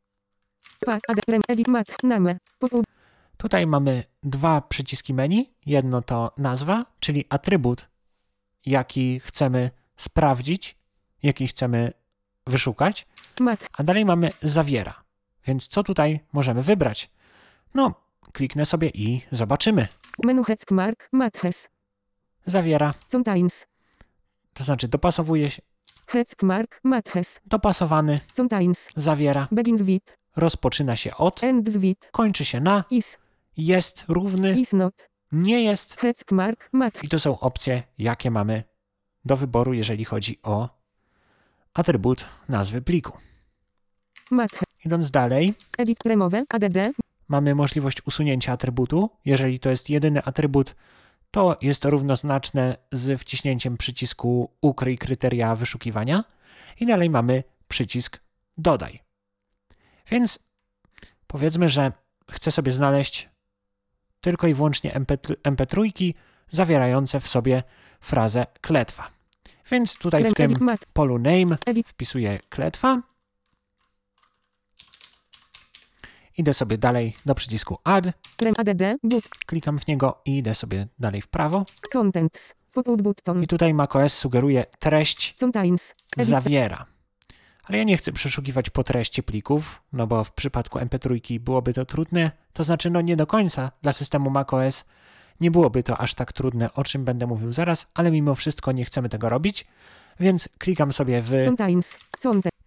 Tutaj 3.37 3.67
mamy 3.67 4.03
dwa 4.23 4.61
przyciski 4.61 5.13
menu. 5.13 5.53
Jedno 5.65 6.01
to 6.01 6.31
nazwa, 6.37 6.83
czyli 6.99 7.25
atrybut, 7.29 7.87
jaki 8.65 9.19
chcemy 9.19 9.71
sprawdzić, 9.97 10.77
jaki 11.23 11.47
chcemy 11.47 11.91
wyszukać, 12.47 13.07
a 13.77 13.83
dalej 13.83 14.05
mamy 14.05 14.31
zawiera. 14.41 15.03
Więc 15.47 15.67
co 15.67 15.83
tutaj 15.83 16.19
możemy 16.33 16.61
wybrać? 16.63 17.09
No, 17.73 17.93
kliknę 18.33 18.65
sobie 18.65 18.89
i 18.89 19.21
zobaczymy. 19.31 19.87
Menu 20.23 20.43
Hetzmark. 20.43 21.09
Matches. 21.11 21.69
Zawiera, 22.45 22.93
Sometimes. 23.07 23.67
to 24.53 24.63
znaczy 24.63 24.87
dopasowuje 24.87 25.49
się, 25.49 25.61
Hetzmark. 26.07 26.79
Matches. 26.83 27.39
dopasowany, 27.45 28.19
Sometimes. 28.33 28.89
zawiera, 28.95 29.47
Begins 29.51 29.81
with. 29.81 30.17
rozpoczyna 30.35 30.95
się 30.95 31.15
od, 31.15 31.43
Ends 31.43 31.77
with. 31.77 32.11
kończy 32.11 32.45
się 32.45 32.59
na, 32.61 32.83
Is. 32.91 33.17
Jest 33.57 34.05
równy, 34.07 34.59
Is 34.59 34.73
not. 34.73 35.09
nie 35.31 35.63
jest. 35.63 35.99
Hetzmark. 35.99 36.69
Mat. 36.73 37.03
I 37.03 37.09
to 37.09 37.19
są 37.19 37.39
opcje, 37.39 37.83
jakie 37.97 38.31
mamy 38.31 38.63
do 39.25 39.35
wyboru, 39.35 39.73
jeżeli 39.73 40.05
chodzi 40.05 40.39
o 40.43 40.69
atrybut 41.73 42.25
nazwy 42.49 42.81
pliku. 42.81 43.17
Matches. 44.31 44.63
Idąc 44.85 45.11
dalej, 45.11 45.53
Edit. 45.77 45.99
Remove. 46.05 46.33
Add. 46.49 46.63
mamy 47.27 47.55
możliwość 47.55 48.01
usunięcia 48.05 48.51
atrybutu. 48.53 49.09
Jeżeli 49.25 49.59
to 49.59 49.69
jest 49.69 49.89
jedyny 49.89 50.23
atrybut, 50.23 50.75
to 51.31 51.57
jest 51.61 51.81
to 51.81 51.89
równoznaczne 51.89 52.77
z 52.91 53.21
wciśnięciem 53.21 53.77
przycisku 53.77 54.51
ukryj 54.61 54.97
kryteria 54.97 55.55
wyszukiwania. 55.55 56.23
I 56.79 56.85
dalej 56.85 57.09
mamy 57.09 57.43
przycisk 57.67 58.19
dodaj. 58.57 58.99
Więc 60.11 60.39
powiedzmy, 61.27 61.69
że 61.69 61.91
chcę 62.31 62.51
sobie 62.51 62.71
znaleźć 62.71 63.29
tylko 64.27 64.47
i 64.47 64.53
wyłącznie 64.53 64.93
MP, 64.93 65.17
MP3 65.43 66.13
zawierające 66.49 67.19
w 67.19 67.27
sobie 67.27 67.63
frazę 68.01 68.45
kletwa. 68.61 69.11
Więc 69.71 69.97
tutaj 69.97 70.23
w 70.31 70.33
tym 70.33 70.67
polu 70.93 71.19
name 71.19 71.57
wpisuję 71.85 72.39
kletwa. 72.49 73.01
Idę 76.37 76.53
sobie 76.53 76.77
dalej 76.77 77.15
do 77.25 77.35
przycisku 77.35 77.77
add, 77.83 78.11
klikam 79.45 79.79
w 79.79 79.87
niego 79.87 80.21
i 80.25 80.37
idę 80.37 80.55
sobie 80.55 80.87
dalej 80.99 81.21
w 81.21 81.27
prawo. 81.27 81.65
Contents. 81.93 82.53
I 83.41 83.47
tutaj 83.47 83.73
macOS 83.73 84.13
sugeruje 84.13 84.65
treść 84.79 85.35
zawiera. 86.17 86.85
Ale 87.67 87.77
ja 87.77 87.83
nie 87.83 87.97
chcę 87.97 88.11
przeszukiwać 88.11 88.69
po 88.69 88.83
treści 88.83 89.23
plików, 89.23 89.81
no 89.93 90.07
bo 90.07 90.23
w 90.23 90.31
przypadku 90.31 90.79
MP3 90.79 91.39
byłoby 91.39 91.73
to 91.73 91.85
trudne. 91.85 92.31
To 92.53 92.63
znaczy, 92.63 92.89
no 92.89 93.01
nie 93.01 93.15
do 93.15 93.27
końca 93.27 93.71
dla 93.81 93.93
systemu 93.93 94.29
macOS 94.29 94.85
Nie 95.39 95.51
byłoby 95.51 95.83
to 95.83 95.97
aż 95.97 96.13
tak 96.13 96.33
trudne, 96.33 96.73
o 96.73 96.83
czym 96.83 97.05
będę 97.05 97.27
mówił 97.27 97.51
zaraz, 97.51 97.87
ale 97.93 98.11
mimo 98.11 98.35
wszystko 98.35 98.71
nie 98.71 98.85
chcemy 98.85 99.09
tego 99.09 99.29
robić, 99.29 99.65
więc 100.19 100.49
klikam 100.57 100.91
sobie 100.91 101.21
w 101.21 101.31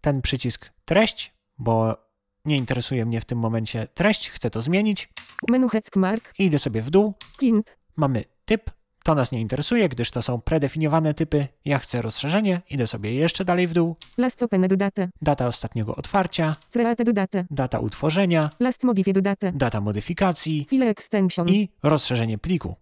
ten 0.01 0.23
przycisk 0.23 0.71
treść, 0.85 1.35
bo 1.59 1.97
nie 2.45 2.57
interesuje 2.57 3.07
mnie 3.07 3.21
w 3.21 3.25
tym 3.25 3.39
momencie 3.39 3.87
treść, 3.95 4.31
chcę 4.31 4.51
to 4.51 4.63
zmienić 4.63 5.09
Menu 5.49 5.69
Heckmark. 5.69 6.35
i 6.39 6.45
idę 6.45 6.59
sobie 6.59 6.83
w 6.83 6.91
dół. 6.91 7.15
Kind. 7.39 7.77
Mamy 7.97 8.25
typ, 8.45 8.71
to 9.05 9.15
nas 9.15 9.33
nie 9.33 9.41
interesuje, 9.41 9.89
gdyż 9.89 10.11
to 10.11 10.23
są 10.23 10.41
predefiniowane 10.41 11.15
typy. 11.15 11.49
Ja 11.65 11.79
chcę 11.79 12.03
rozszerzenie, 12.03 12.61
idę 12.71 12.87
sobie 12.87 13.15
jeszcze 13.15 13.45
dalej 13.45 13.67
w 13.67 13.73
dół. 13.73 13.97
Last 14.19 14.43
opened 14.43 14.75
date. 14.75 15.09
Data 15.23 15.47
ostatniego 15.47 15.97
otwarcia, 15.97 16.57
Created 16.73 17.11
date. 17.11 17.45
data 17.51 17.79
utworzenia, 17.79 18.51
Last 18.61 18.85
modified 18.85 19.19
date. 19.21 19.53
data 19.55 19.81
modyfikacji 19.81 20.67
File 20.71 20.87
extension. 20.89 21.49
i 21.49 21.69
rozszerzenie 21.83 22.39
pliku. 22.39 22.75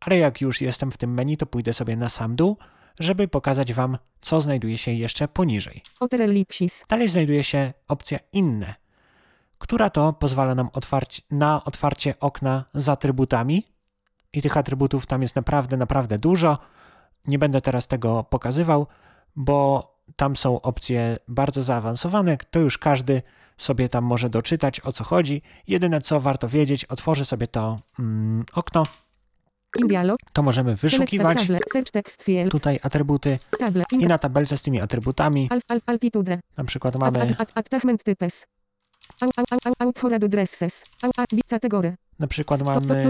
Ale 0.00 0.18
jak 0.18 0.40
już 0.40 0.60
jestem 0.60 0.90
w 0.90 0.96
tym 0.96 1.14
menu, 1.14 1.36
to 1.36 1.46
pójdę 1.46 1.72
sobie 1.72 1.96
na 1.96 2.08
sam 2.08 2.36
dół, 2.36 2.56
żeby 3.00 3.28
pokazać 3.28 3.72
Wam, 3.74 3.98
co 4.20 4.40
znajduje 4.40 4.78
się 4.78 4.92
jeszcze 4.92 5.28
poniżej. 5.28 5.82
Otter 6.00 6.22
ellipsis. 6.22 6.84
Dalej 6.88 7.08
znajduje 7.08 7.44
się 7.44 7.72
opcja 7.88 8.18
inne, 8.32 8.74
która 9.58 9.90
to 9.90 10.12
pozwala 10.12 10.54
nam 10.54 10.68
otwarć, 10.72 11.22
na 11.30 11.64
otwarcie 11.64 12.14
okna 12.20 12.64
z 12.74 12.88
atrybutami. 12.88 13.62
I 14.36 14.42
tych 14.42 14.56
atrybutów 14.56 15.06
tam 15.06 15.22
jest 15.22 15.36
naprawdę, 15.36 15.76
naprawdę 15.76 16.18
dużo. 16.18 16.58
Nie 17.26 17.38
będę 17.38 17.60
teraz 17.60 17.88
tego 17.88 18.24
pokazywał, 18.24 18.86
bo 19.36 19.96
tam 20.16 20.36
są 20.36 20.60
opcje 20.60 21.16
bardzo 21.28 21.62
zaawansowane. 21.62 22.36
To 22.50 22.58
już 22.58 22.78
każdy 22.78 23.22
sobie 23.58 23.88
tam 23.88 24.04
może 24.04 24.30
doczytać 24.30 24.80
o 24.80 24.92
co 24.92 25.04
chodzi. 25.04 25.42
Jedyne 25.66 26.00
co 26.00 26.20
warto 26.20 26.48
wiedzieć, 26.48 26.84
otworzy 26.84 27.24
sobie 27.24 27.46
to 27.46 27.78
mm, 27.98 28.44
okno, 28.52 28.86
to 30.32 30.42
możemy 30.42 30.76
wyszukiwać. 30.76 31.38
tutaj 32.50 32.80
atrybuty 32.82 33.38
i 33.90 34.06
na 34.06 34.18
tabelce 34.18 34.56
z 34.56 34.62
tymi 34.62 34.80
atrybutami, 34.80 35.48
na 36.56 36.64
przykład 36.64 36.96
Ad, 36.96 37.00
mamy 37.00 37.34
na 42.18 42.26
przykład 42.26 42.62
mamy 42.62 43.02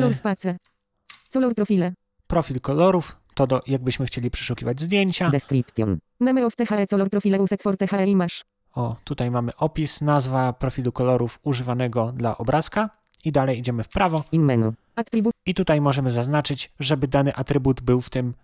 color 1.29 1.55
profile. 1.55 1.93
profil 2.27 2.61
kolorów, 2.61 3.17
to 3.35 3.47
do, 3.47 3.61
jakbyśmy 3.67 4.07
chcieli 4.07 4.31
przeszukiwać 4.31 4.81
zdjęcia. 4.81 5.31
Description. 5.31 5.99
Name 6.21 6.47
of 6.47 6.57
THE 6.57 6.87
color 6.87 7.11
profile 7.11 7.41
used 7.41 7.63
for 7.63 7.77
THE 7.77 8.07
image. 8.07 8.35
O, 8.75 8.97
tutaj 9.05 9.31
mamy 9.31 9.57
opis, 9.57 10.01
nazwa 10.01 10.53
profilu 10.53 10.93
kolorów 10.93 11.39
używanego 11.43 12.13
dla 12.13 12.39
obrazka 12.39 12.91
i 13.25 13.33
dalej 13.33 13.59
idziemy 13.59 13.85
w 13.85 13.89
prawo 13.89 14.25
In 14.33 14.43
menu. 14.45 14.73
Attribute. 14.97 15.33
i 15.47 15.55
tutaj 15.55 15.81
możemy 15.81 16.11
zaznaczyć, 16.11 16.73
żeby 16.81 17.09
dany 17.09 17.35
atrybut 17.35 17.81
był 17.81 18.01
w 18.01 18.11
tym 18.11 18.35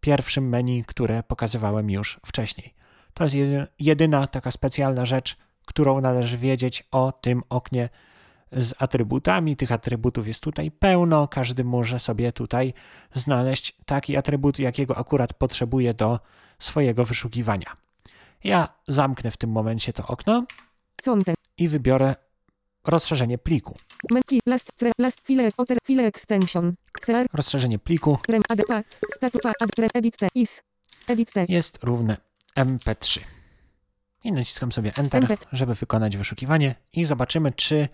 pierwszym 0.00 0.48
menu, 0.48 0.84
które 0.84 1.22
pokazywałem 1.22 1.90
już 1.90 2.20
wcześniej. 2.26 2.74
To 3.14 3.24
jest 3.24 3.34
jedy- 3.36 3.66
jedyna 3.78 4.26
taka 4.26 4.50
specjalna 4.50 5.04
rzecz, 5.04 5.36
którą 5.66 6.00
należy 6.00 6.38
wiedzieć 6.38 6.84
o 6.90 7.12
tym 7.12 7.42
oknie 7.50 7.88
z 8.52 8.74
atrybutami. 8.78 9.56
Tych 9.56 9.72
atrybutów 9.72 10.26
jest 10.26 10.42
tutaj 10.42 10.70
pełno, 10.70 11.28
każdy 11.28 11.64
może 11.64 11.98
sobie 11.98 12.32
tutaj 12.32 12.74
znaleźć 13.14 13.76
taki 13.86 14.16
atrybut, 14.16 14.58
jakiego 14.58 14.96
akurat 14.96 15.34
potrzebuje 15.34 15.94
do 15.94 16.20
swojego 16.58 17.04
wyszukiwania. 17.04 17.76
Ja 18.44 18.68
zamknę 18.88 19.30
w 19.30 19.36
tym 19.36 19.50
momencie 19.50 19.92
to 19.92 20.06
okno 20.06 20.44
i 21.58 21.68
wybiorę 21.68 22.14
rozszerzenie 22.84 23.38
pliku. 23.38 23.76
Rozszerzenie 27.32 27.78
pliku 27.78 28.18
jest 31.48 31.84
równe 31.84 32.16
MP3. 32.56 33.20
I 34.24 34.32
naciskam 34.32 34.72
sobie 34.72 34.92
Enter, 34.96 35.22
MP3. 35.24 35.36
żeby 35.52 35.74
wykonać 35.74 36.16
wyszukiwanie 36.16 36.74
i 36.92 37.04
zobaczymy, 37.04 37.52
czy 37.52 37.88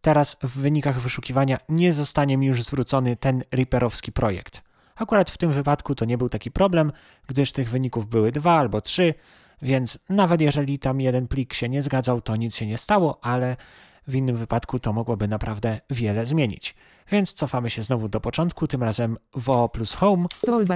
teraz 0.00 0.36
w 0.42 0.58
wynikach 0.58 1.00
wyszukiwania 1.00 1.58
nie 1.68 1.92
zostanie 1.92 2.36
mi 2.36 2.46
już 2.46 2.62
zwrócony 2.62 3.16
ten 3.16 3.42
Reaperowski 3.52 4.12
projekt. 4.12 4.62
Akurat 4.96 5.30
w 5.30 5.38
tym 5.38 5.50
wypadku 5.50 5.94
to 5.94 6.04
nie 6.04 6.18
był 6.18 6.28
taki 6.28 6.50
problem, 6.50 6.92
gdyż 7.26 7.52
tych 7.52 7.70
wyników 7.70 8.06
były 8.06 8.32
dwa 8.32 8.58
albo 8.58 8.80
trzy, 8.80 9.14
więc 9.62 9.98
nawet 10.08 10.40
jeżeli 10.40 10.78
tam 10.78 11.00
jeden 11.00 11.28
plik 11.28 11.54
się 11.54 11.68
nie 11.68 11.82
zgadzał, 11.82 12.20
to 12.20 12.36
nic 12.36 12.56
się 12.56 12.66
nie 12.66 12.78
stało, 12.78 13.18
ale 13.24 13.56
w 14.08 14.14
innym 14.14 14.36
wypadku 14.36 14.78
to 14.78 14.92
mogłoby 14.92 15.28
naprawdę 15.28 15.80
wiele 15.90 16.26
zmienić. 16.26 16.74
Więc 17.10 17.32
cofamy 17.32 17.70
się 17.70 17.82
znowu 17.82 18.08
do 18.08 18.20
początku, 18.20 18.66
tym 18.68 18.82
razem 18.82 19.16
WO 19.34 19.68
plus 19.68 19.94
Home, 19.94 20.26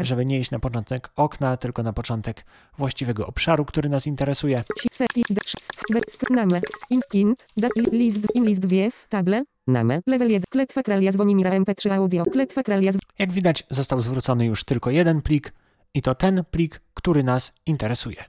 żeby 0.03 0.27
nie 0.27 0.39
iść 0.39 0.51
na 0.51 0.59
początek 0.59 1.11
okna, 1.17 1.57
tylko 1.57 1.83
na 1.83 1.93
początek 1.93 2.45
właściwego 2.79 3.27
obszaru, 3.27 3.65
który 3.65 3.89
nas 3.89 4.07
interesuje. 4.07 4.65
Si- 4.81 4.89
Set. 4.93 5.09
i- 5.17 5.23
d- 5.35 5.41
sz- 5.47 5.67
sk- 5.69 5.93
we- 5.95 6.01
sk- 6.01 6.31
Name. 6.31 6.59
sk- 6.61 6.87
Inskind. 6.91 7.47
Da. 7.57 7.69
li- 7.77 7.99
List. 7.99 8.19
In 8.35 8.45
list 8.45 8.67
wiew. 8.67 9.07
Table. 9.09 9.43
Name. 9.67 10.01
Level 10.07 10.29
1. 10.31 10.45
Kletwa 10.51 10.83
kralia 10.83 11.13
Zwonimira 11.13 11.51
MP3 11.51 11.91
audio. 11.93 12.25
Kletwa 12.25 12.63
kralia 12.63 12.93
z... 12.93 12.97
Jak 13.19 13.33
widać, 13.33 13.65
został 13.71 14.01
zwrócony 14.01 14.47
już 14.47 14.65
tylko 14.65 14.91
jeden 14.91 15.23
plik 15.23 15.53
i 15.95 16.03
to 16.03 16.15
ten 16.15 16.45
plik, 16.51 16.81
który 16.95 17.25
nas 17.25 17.53
interesuje. 17.67 18.25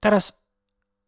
Teraz 0.00 0.39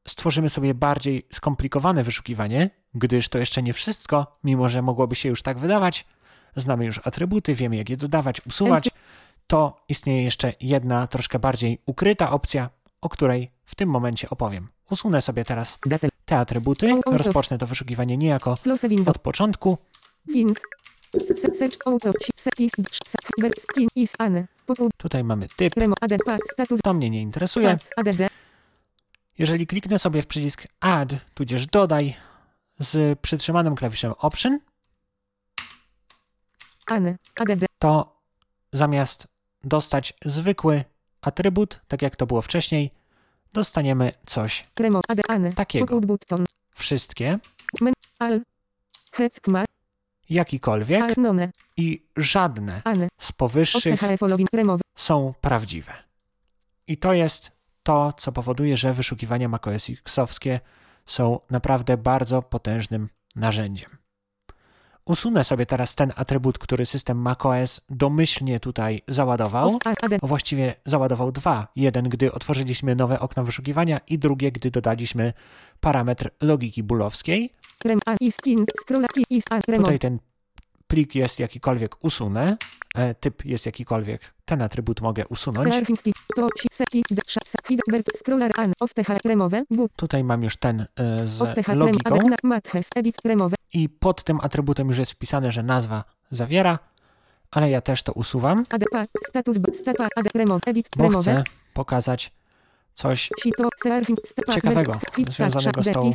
stworzymy 0.09 0.49
sobie 0.49 0.75
bardziej 0.75 1.27
skomplikowane 1.33 2.03
wyszukiwanie, 2.05 2.71
gdyż 2.95 3.29
to 3.29 3.38
jeszcze 3.38 3.62
nie 3.62 3.73
wszystko, 3.73 4.38
mimo 4.45 4.69
że 4.69 4.83
mogłoby 4.83 5.15
się 5.15 5.29
już 5.29 5.43
tak 5.43 5.59
wydawać. 5.59 6.07
Znamy 6.57 6.85
już 6.85 7.01
atrybuty, 7.05 7.55
wiemy 7.55 7.77
jak 7.77 7.91
je 7.91 7.97
dodawać, 7.97 8.47
usuwać. 8.47 8.91
To 9.47 9.85
istnieje 9.88 10.23
jeszcze 10.25 10.53
jedna, 10.61 11.07
troszkę 11.07 11.38
bardziej 11.38 11.79
ukryta 11.87 12.31
opcja, 12.31 12.71
o 13.01 13.09
której 13.09 13.51
w 13.65 13.75
tym 13.75 13.88
momencie 13.88 14.31
opowiem. 14.31 14.69
Usunę 14.91 15.21
sobie 15.21 15.45
teraz 15.45 15.79
te 16.25 16.38
atrybuty, 16.38 17.01
rozpocznę 17.07 17.59
to 17.59 17.67
wyszukiwanie 17.67 18.17
niejako 18.17 18.57
od 19.11 19.19
początku. 19.19 19.79
Tutaj 24.97 25.25
mamy 25.25 25.49
typ, 25.57 25.75
to 26.85 26.95
mnie 26.95 27.11
nie 27.11 27.23
interesuje. 27.23 27.79
Jeżeli 29.38 29.66
kliknę 29.66 29.99
sobie 29.99 30.23
w 30.23 30.27
przycisk 30.27 30.66
Add, 30.81 31.16
tudzież 31.35 31.66
Dodaj 31.66 32.14
z 32.79 33.18
przytrzymanym 33.21 33.77
klawiszem 33.77 34.12
Option, 34.18 34.59
to 37.79 38.21
zamiast 38.73 39.27
dostać 39.64 40.12
zwykły 40.25 40.85
atrybut, 41.21 41.81
tak 41.88 42.03
jak 42.03 42.16
to 42.16 42.27
było 42.27 42.42
wcześniej, 42.42 42.90
dostaniemy 43.53 44.12
coś. 44.27 44.66
Takiego. 45.53 46.01
Wszystkie, 46.75 47.38
jakikolwiek 50.31 51.03
i 51.77 52.03
żadne 52.16 52.83
z 53.18 53.33
powyższych. 53.33 54.01
Remowy. 54.53 54.83
są 54.97 55.35
prawdziwe. 55.40 55.92
I 56.87 56.97
to 56.97 57.12
jest 57.12 57.51
to, 57.83 58.12
co 58.12 58.33
powoduje, 58.33 58.77
że 58.77 58.92
wyszukiwania 58.95 59.49
macOS 59.49 59.90
X-owskie 59.90 60.61
są 61.07 61.40
naprawdę 61.51 61.97
bardzo 61.97 62.42
potężnym 62.42 63.09
narzędziem. 63.37 63.90
Usunę 65.05 65.45
sobie 65.45 65.66
teraz 65.66 65.95
ten 65.95 66.12
atrybut, 66.16 66.59
który 66.59 66.87
system 66.87 67.18
macOS 67.18 67.81
domyślnie 67.90 68.61
tutaj 68.61 69.03
załadował. 69.09 69.79
Właściwie 70.23 70.75
załadował 70.85 71.33
dwa. 71.33 71.68
Jeden, 71.77 72.09
gdy 72.09 72.33
otworzyliśmy 72.33 72.97
nowe 72.97 73.21
okno 73.21 73.45
wyszukiwania 73.45 74.01
i 74.09 74.18
drugie, 74.18 74.53
gdy 74.53 74.71
dodaliśmy 74.71 75.33
parametr 75.81 76.31
logiki. 76.40 76.83
Remowy. 79.68 79.85
Tutaj 79.85 79.99
ten 79.99 80.18
plik 80.92 81.14
jest 81.14 81.40
jakikolwiek 81.40 82.05
usunę, 82.05 82.57
e, 82.94 83.14
typ 83.14 83.44
jest 83.44 83.66
jakikolwiek, 83.66 84.35
ten 84.44 84.62
atrybut 84.62 85.00
mogę 85.00 85.26
usunąć. 85.26 85.64
Tutaj 89.96 90.24
mam 90.24 90.42
już 90.42 90.57
ten 90.57 90.81
e, 90.81 91.26
z 91.28 91.38
logiką. 91.78 92.14
I 93.72 93.88
pod 93.88 94.24
tym 94.24 94.40
atrybutem 94.40 94.88
już 94.88 94.98
jest 94.98 95.12
wpisane, 95.12 95.52
że 95.52 95.62
nazwa 95.62 96.05
zawiera, 96.31 96.78
ale 97.50 97.70
ja 97.70 97.81
też 97.81 98.02
to 98.02 98.12
usuwam, 98.12 98.64
bo 100.96 101.05
chcę 101.20 101.44
pokazać 101.74 102.33
coś 102.94 103.31
Ciekawego, 104.55 104.98
związanego 105.28 105.83
z 105.83 105.90
tą 105.90 106.11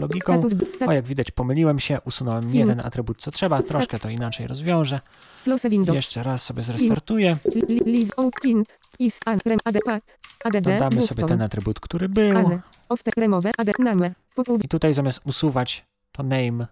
logiką. 0.00 0.42
O, 0.86 0.92
jak 0.92 1.04
widać, 1.04 1.30
pomyliłem 1.30 1.78
się, 1.78 1.98
usunąłem 2.04 2.52
nie 2.52 2.66
ten 2.66 2.80
atrybut, 2.80 3.18
co 3.18 3.30
trzeba, 3.30 3.62
troszkę 3.62 3.98
to 3.98 4.08
inaczej 4.08 4.46
rozwiążę. 4.46 5.00
Jeszcze 5.94 6.22
raz 6.22 6.42
sobie 6.42 6.62
zrestartuję, 6.62 7.36
dodamy 10.62 11.02
sobie 11.02 11.24
ten 11.24 11.42
atrybut, 11.42 11.80
który 11.80 12.08
był. 12.08 12.60
I 14.62 14.68
tutaj 14.68 14.94
zamiast 14.94 15.20
usuwać 15.24 15.84
to 16.12 16.22
name 16.22 16.66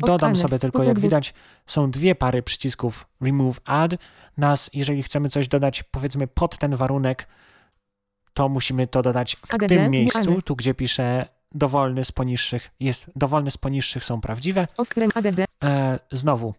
To 0.00 0.06
Dodam 0.06 0.36
sobie 0.36 0.58
tylko, 0.58 0.82
jak 0.82 1.00
widać, 1.00 1.34
są 1.66 1.90
dwie 1.90 2.14
pary 2.14 2.42
przycisków 2.42 3.06
Remove 3.20 3.60
Add. 3.64 3.96
Nas, 4.36 4.70
jeżeli 4.72 5.02
chcemy 5.02 5.28
coś 5.28 5.48
dodać, 5.48 5.82
powiedzmy 5.82 6.26
pod 6.26 6.58
ten 6.58 6.76
warunek, 6.76 7.28
to 8.34 8.48
musimy 8.48 8.86
to 8.86 9.02
dodać 9.02 9.36
w 9.36 9.68
tym 9.68 9.90
miejscu, 9.90 10.42
tu 10.42 10.56
gdzie 10.56 10.74
pisze 10.74 11.26
dowolny 11.52 12.04
z 12.04 12.12
poniższych, 12.12 12.70
jest 12.80 13.10
dowolny 13.16 13.50
z 13.50 13.56
poniższych 13.56 14.04
są 14.04 14.20
prawdziwe. 14.20 14.66
E, 15.64 15.98
znowu. 16.10 16.54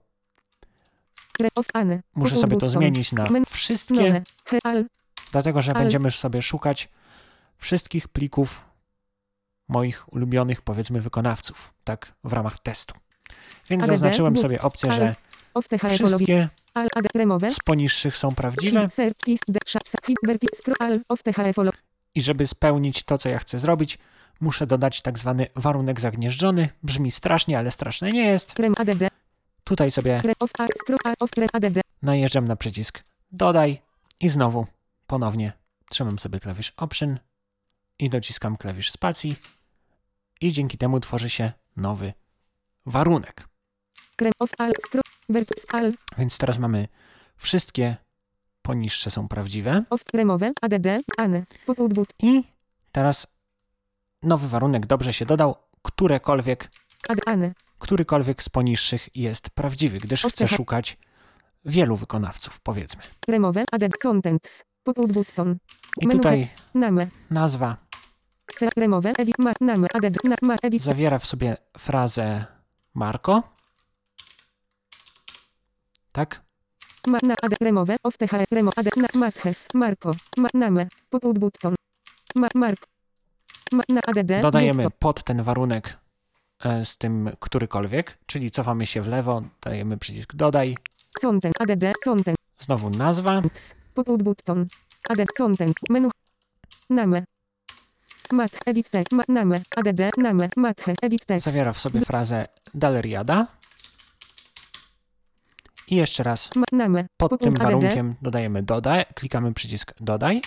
Muszę 2.16 2.38
sobie 2.38 2.58
to 2.58 2.70
zmienić 2.70 3.12
na 3.12 3.28
wszystkie, 3.48 4.24
dlatego 5.32 5.62
że 5.62 5.74
będziemy 5.74 6.12
sobie 6.12 6.42
szukać 6.42 6.90
wszystkich 7.58 8.08
plików 8.08 8.71
moich 9.72 10.14
ulubionych, 10.14 10.62
powiedzmy, 10.62 11.02
wykonawców, 11.02 11.74
tak, 11.84 12.14
w 12.24 12.34
ramach 12.34 12.60
testu. 12.60 12.96
Więc 13.70 13.84
ADD, 13.84 13.92
zaznaczyłem 13.92 14.34
but, 14.34 14.42
sobie 14.42 14.62
opcję, 14.62 14.92
że 14.92 15.16
wszystkie 15.90 16.50
z 17.52 17.60
poniższych 17.66 18.18
są 18.18 18.36
prawdziwe. 18.36 18.88
I 22.16 22.22
żeby 22.22 22.48
spełnić 22.48 23.04
to, 23.04 23.18
co 23.18 23.30
ja 23.30 23.40
chcę 23.40 23.60
zrobić, 23.60 23.98
muszę 24.42 24.68
dodać 24.68 25.02
tak 25.02 25.20
zwany 25.20 25.48
warunek 25.56 26.00
zagnieżdżony. 26.00 26.70
Brzmi 26.84 27.12
strasznie, 27.12 27.60
ale 27.60 27.72
straszne 27.72 28.12
nie 28.12 28.26
jest. 28.26 28.54
Tutaj 29.64 29.92
sobie 29.92 30.22
najeżdżam 32.02 32.48
na 32.48 32.56
przycisk 32.56 33.04
dodaj 33.32 33.82
i 34.20 34.30
znowu 34.30 34.68
ponownie 35.08 35.54
trzymam 35.90 36.20
sobie 36.20 36.40
klawisz 36.40 36.74
Option 36.78 37.20
i 38.00 38.10
dociskam 38.10 38.58
klawisz 38.58 38.92
spacji 38.92 39.36
i 40.42 40.52
dzięki 40.52 40.78
temu 40.78 41.00
tworzy 41.00 41.30
się 41.30 41.52
nowy 41.76 42.14
warunek. 42.86 43.48
Więc 46.18 46.38
teraz 46.38 46.60
mamy 46.60 46.88
wszystkie 47.36 47.98
poniższe 48.62 49.12
są 49.12 49.28
prawdziwe. 49.28 49.84
I 52.20 52.44
teraz 52.92 53.28
nowy 54.24 54.48
warunek 54.48 54.86
dobrze 54.86 55.14
się 55.14 55.26
dodał, 55.26 55.56
którekolwiek 55.82 56.70
którykolwiek 57.80 58.44
z 58.44 58.50
poniższych 58.50 59.16
jest 59.16 59.50
prawdziwy, 59.50 60.00
gdyż 60.00 60.26
Ocecha- 60.26 60.56
szukać 60.56 60.98
wielu 61.66 61.96
wykonawców, 61.96 62.60
powiedzmy. 62.60 63.04
I 66.02 66.08
tutaj 66.08 66.48
nazwa 67.30 67.78
remove, 68.78 69.14
edit, 69.18 69.40
ma, 69.40 69.54
name, 69.62 69.88
add, 69.94 70.18
na, 70.24 70.36
ma, 70.42 70.56
edit, 70.64 70.82
zawiera 70.82 71.20
w 71.20 71.26
sobie 71.26 71.58
frazę 71.78 72.46
Marko. 72.94 73.44
Tak? 76.12 76.42
ma, 77.08 77.20
na, 77.24 77.36
add, 77.42 77.56
remove, 77.62 77.98
off, 78.04 78.18
the, 78.18 78.28
he, 78.28 78.46
remo, 78.52 78.72
add, 78.76 78.90
na, 78.98 79.08
matches, 79.14 79.68
marko, 79.74 80.16
ma, 80.38 80.50
name, 80.54 80.88
punkt 81.10 81.40
button, 81.40 81.76
ma, 82.36 82.48
mark, 82.56 82.88
ma, 83.72 83.84
na, 83.90 84.02
add, 84.08 84.42
Dodajemy 84.42 84.92
pod 85.00 85.24
ten 85.24 85.44
warunek 85.44 85.98
e, 86.64 86.86
z 86.86 86.98
tym 86.98 87.30
którykolwiek, 87.40 88.18
czyli 88.26 88.52
cofamy 88.52 88.86
się 88.86 89.02
w 89.02 89.08
lewo, 89.08 89.42
dajemy 89.62 89.98
przycisk 89.98 90.36
dodaj, 90.36 90.78
content, 91.22 91.56
add, 91.60 91.94
content, 92.04 92.38
znowu 92.60 92.90
nazwa, 92.90 93.42
punkt 93.94 94.24
button, 94.24 94.68
add, 95.10 95.26
content, 95.38 95.76
menu, 95.90 96.10
name, 96.90 97.24
mat, 98.32 98.60
edit, 98.66 98.90
te, 98.90 99.04
ma, 99.12 99.24
name, 99.28 99.62
add, 99.76 100.12
name, 100.18 100.50
matches, 100.58 100.98
edit, 101.02 101.26
text, 101.26 101.46
zawiera 101.46 101.74
w 101.74 101.80
sobie 101.80 102.02
frazę 102.02 102.48
Daleriada. 102.74 103.48
I 105.88 105.96
jeszcze 105.96 106.24
raz. 106.24 106.50
Pod 107.18 107.42
tym 107.42 107.54
warunkiem 107.54 108.16
dodajemy 108.22 108.64
dodaj, 108.64 109.06
klikamy 109.16 109.54
przycisk 109.54 109.94
dodaj, 110.00 110.42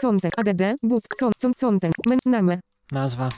content, 0.00 0.34
add, 0.38 0.76
but, 0.82 1.08
con, 1.08 1.32
con, 1.42 1.52
content, 1.54 1.94
men, 2.06 2.18
name, 2.26 2.60
nazwa, 2.92 3.28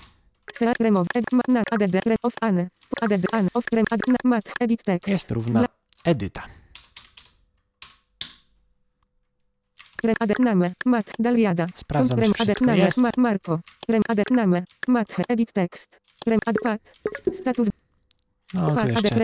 se, 0.52 0.72
remove, 0.80 1.08
ed, 1.14 1.24
ma, 1.32 1.42
na, 1.48 1.62
add, 1.70 1.94
re, 2.06 2.16
off, 2.22 2.34
ane, 2.40 2.68
add, 3.00 3.12
an, 3.32 3.48
off, 3.54 3.64
rem, 3.72 3.84
add, 3.90 4.00
na, 4.08 4.16
mat, 4.24 4.52
edit, 4.60 4.82
text, 4.84 5.08
jest 5.08 5.30
równa 5.30 5.66
edyta. 6.04 6.42
Rem 10.04 10.14
add 10.20 10.38
name, 10.38 10.72
mat, 10.84 11.12
daliada. 11.18 11.66
Sprawdzam, 11.74 12.18
rem 12.18 12.34
wszystko 12.34 12.64
name, 12.64 12.78
ma, 12.96 13.10
Marko. 13.16 13.60
Rem 13.88 14.02
add 14.08 14.30
name, 14.30 14.64
mat, 14.88 15.16
edit 15.28 15.52
text. 15.52 16.00
Rem 16.26 16.38
st- 17.16 17.36
status, 17.36 17.68
No 18.54 18.66
tu 18.82 18.88
jeszcze 18.88 19.14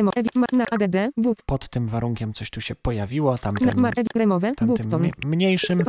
pod 1.46 1.68
tym 1.68 1.88
warunkiem 1.88 2.32
coś 2.32 2.50
tu 2.50 2.60
się 2.60 2.74
pojawiło, 2.74 3.32
na, 3.32 3.38
tamtym, 3.38 4.90
mniejszym. 5.26 5.78
Na, 5.78 5.84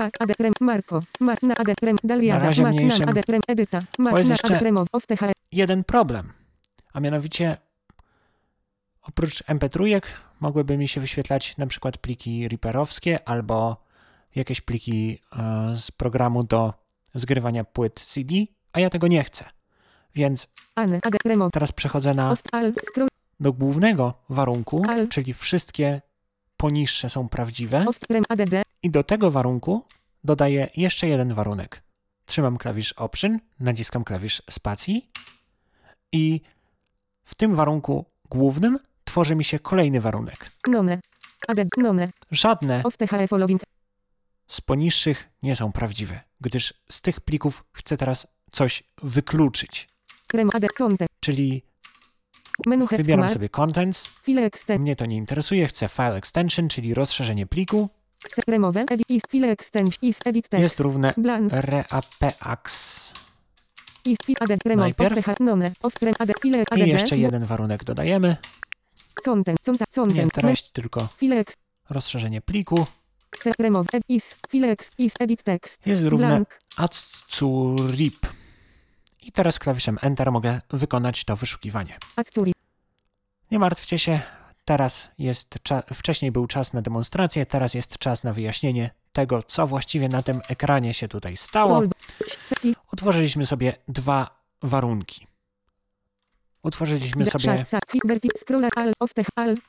razie 2.45 2.63
mniejszym. 2.71 3.05
Bo 4.11 4.17
jest 4.17 4.29
jeszcze- 4.29 4.47
the, 4.47 5.33
jeden 5.51 5.83
problem, 5.83 6.33
a 6.93 6.99
mianowicie 6.99 7.57
oprócz 9.01 9.43
MP3 9.43 10.01
mogłyby 10.39 10.77
mi 10.77 10.87
się 10.87 11.01
wyświetlać 11.01 11.57
na 11.57 11.67
przykład 11.67 11.97
pliki 11.97 12.47
Reaperowskie 12.47 13.27
albo 13.29 13.83
jakieś 14.35 14.61
pliki 14.61 15.19
e, 15.37 15.73
z 15.77 15.91
programu 15.91 16.43
do 16.43 16.73
zgrywania 17.15 17.63
płyt 17.63 17.99
CD, 17.99 18.35
a 18.73 18.79
ja 18.79 18.89
tego 18.89 19.07
nie 19.07 19.23
chcę. 19.23 19.45
Więc 20.15 20.47
teraz 21.49 21.71
przechodzę 21.71 22.13
na, 22.13 22.35
do 23.39 23.53
głównego 23.53 24.13
warunku, 24.29 24.83
czyli 25.09 25.33
wszystkie 25.33 26.01
poniższe 26.57 27.09
są 27.09 27.29
prawdziwe 27.29 27.85
i 28.83 28.89
do 28.89 29.03
tego 29.03 29.31
warunku 29.31 29.85
dodaję 30.23 30.69
jeszcze 30.77 31.07
jeden 31.07 31.33
warunek. 31.33 31.83
Trzymam 32.25 32.57
klawisz 32.57 32.93
Option, 32.93 33.39
naciskam 33.59 34.03
klawisz 34.03 34.41
spacji 34.49 35.09
i 36.11 36.41
w 37.23 37.35
tym 37.35 37.55
warunku 37.55 38.05
głównym 38.29 38.79
tworzy 39.03 39.35
mi 39.35 39.43
się 39.43 39.59
kolejny 39.59 40.01
warunek. 40.01 40.51
Żadne 42.31 42.81
z 44.51 44.61
poniższych 44.61 45.29
nie 45.43 45.55
są 45.55 45.71
prawdziwe, 45.71 46.19
gdyż 46.41 46.73
z 46.89 47.01
tych 47.01 47.19
plików 47.21 47.63
chcę 47.73 47.97
teraz 47.97 48.27
coś 48.51 48.83
wykluczyć. 49.03 49.87
Czyli 51.19 51.63
wybieram 52.97 53.29
sobie 53.33 53.49
Contents, 53.49 54.11
mnie 54.79 54.95
to 54.95 55.05
nie 55.05 55.17
interesuje, 55.17 55.67
chcę 55.67 55.87
File 55.87 56.15
Extension, 56.15 56.69
czyli 56.69 56.93
rozszerzenie 56.93 57.47
pliku, 57.47 57.89
jest 60.61 60.79
równe 60.79 61.13
remove 64.65 64.83
Najpierw. 64.85 65.27
I 66.87 66.89
jeszcze 66.89 67.17
jeden 67.17 67.45
warunek 67.45 67.83
dodajemy, 67.83 68.37
nie 70.07 70.21
treść, 70.31 70.71
tylko 70.71 71.07
rozszerzenie 71.89 72.41
pliku. 72.41 72.85
Remove 73.59 73.87
ed 73.93 74.03
is 74.09 74.35
file 74.49 74.67
ex 74.71 74.91
is 74.97 75.13
edit 75.19 75.43
text 75.43 75.87
Jest 75.87 76.03
równe 76.03 76.27
blank. 76.27 76.59
I 79.21 79.31
teraz 79.31 79.59
klawiszem 79.59 79.97
Enter 80.01 80.31
mogę 80.31 80.61
wykonać 80.69 81.25
to 81.25 81.35
wyszukiwanie. 81.35 81.97
Nie 83.51 83.59
martwcie 83.59 83.99
się, 83.99 84.21
teraz 84.65 85.09
jest 85.17 85.59
wcześniej 85.93 86.31
był 86.31 86.47
czas 86.47 86.73
na 86.73 86.81
demonstrację, 86.81 87.45
teraz 87.45 87.73
jest 87.73 87.97
czas 87.97 88.23
na 88.23 88.33
wyjaśnienie 88.33 88.89
tego, 89.13 89.43
co 89.43 89.67
właściwie 89.67 90.09
na 90.09 90.23
tym 90.23 90.41
ekranie 90.47 90.93
się 90.93 91.07
tutaj 91.07 91.37
stało. 91.37 91.81
Utworzyliśmy 92.93 93.45
sobie 93.45 93.73
dwa 93.87 94.41
warunki. 94.61 95.27
Utworzyliśmy 96.63 97.25
sobie 97.25 97.63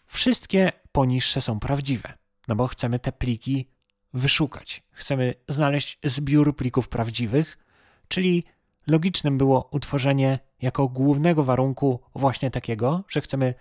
wszystkie 0.06 0.72
poniższe 0.92 1.40
są 1.40 1.60
prawdziwe, 1.60 2.14
no 2.48 2.56
bo 2.56 2.66
chcemy 2.66 2.98
te 2.98 3.12
pliki 3.12 3.68
wyszukać. 4.14 4.82
Chcemy 4.90 5.34
znaleźć 5.48 5.98
zbiór 6.04 6.56
plików 6.56 6.88
prawdziwych, 6.88 7.58
czyli 8.08 8.44
logicznym 8.86 9.38
było 9.38 9.68
utworzenie 9.72 10.38
jako 10.62 10.88
głównego 10.88 11.42
warunku 11.42 12.00
właśnie 12.14 12.50
takiego, 12.50 13.04
że 13.08 13.20
chcemy, 13.20 13.54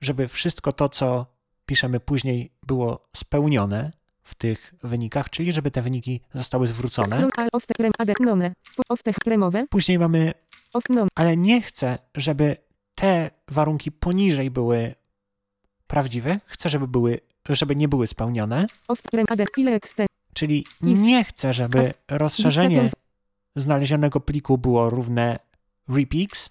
żeby 0.00 0.28
wszystko 0.28 0.72
to, 0.72 0.88
co 0.88 1.26
piszemy 1.66 2.00
później, 2.00 2.52
było 2.66 3.08
spełnione 3.16 3.90
w 4.22 4.34
tych 4.34 4.74
wynikach, 4.82 5.30
czyli 5.30 5.52
żeby 5.52 5.70
te 5.70 5.82
wyniki 5.82 6.20
zostały 6.32 6.66
zwrócone. 6.66 7.16
Później 9.70 9.98
mamy, 9.98 10.34
ale 11.14 11.36
nie 11.36 11.62
chcę, 11.62 11.98
żeby 12.14 12.56
te 12.94 13.30
warunki 13.48 13.92
poniżej 13.92 14.50
były 14.50 14.94
prawdziwe. 15.86 16.40
Chcę, 16.46 16.68
żeby 16.68 16.88
były, 16.88 17.20
żeby 17.54 17.76
nie 17.76 17.88
były 17.88 18.06
spełnione. 18.06 18.66
Czyli 20.34 20.66
nie 20.80 21.24
chcę, 21.24 21.52
żeby 21.52 21.90
rozszerzenie 22.08 22.90
znalezionego 23.56 24.20
pliku 24.20 24.58
było 24.58 24.90
równe 24.90 25.38
repix, 25.88 26.50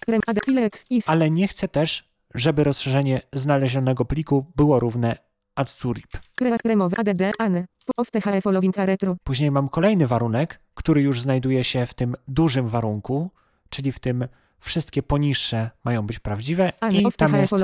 ale 1.06 1.30
nie 1.30 1.48
chcę 1.48 1.68
też, 1.68 2.08
żeby 2.34 2.64
rozszerzenie 2.64 3.22
znalezionego 3.32 4.04
pliku 4.04 4.46
było 4.56 4.80
równe 4.80 5.16
add2rip. 5.60 6.18
Re, 6.40 6.56
remowy 6.64 6.96
add 6.96 7.22
ane. 7.38 7.66
Of 7.96 8.10
the 8.10 8.40
following 8.40 8.78
are 8.78 8.86
retro. 8.86 9.16
Później 9.24 9.50
mam 9.50 9.68
kolejny 9.68 10.06
warunek, 10.06 10.60
który 10.74 11.02
już 11.02 11.20
znajduje 11.20 11.64
się 11.64 11.86
w 11.86 11.94
tym 11.94 12.14
dużym 12.28 12.68
warunku, 12.68 13.30
czyli 13.68 13.92
w 13.92 13.98
tym 13.98 14.28
wszystkie 14.60 15.02
poniższe 15.02 15.70
mają 15.84 16.06
być 16.06 16.18
prawdziwe 16.18 16.72
i 16.90 17.06
tam 17.16 17.34
jest. 17.34 17.54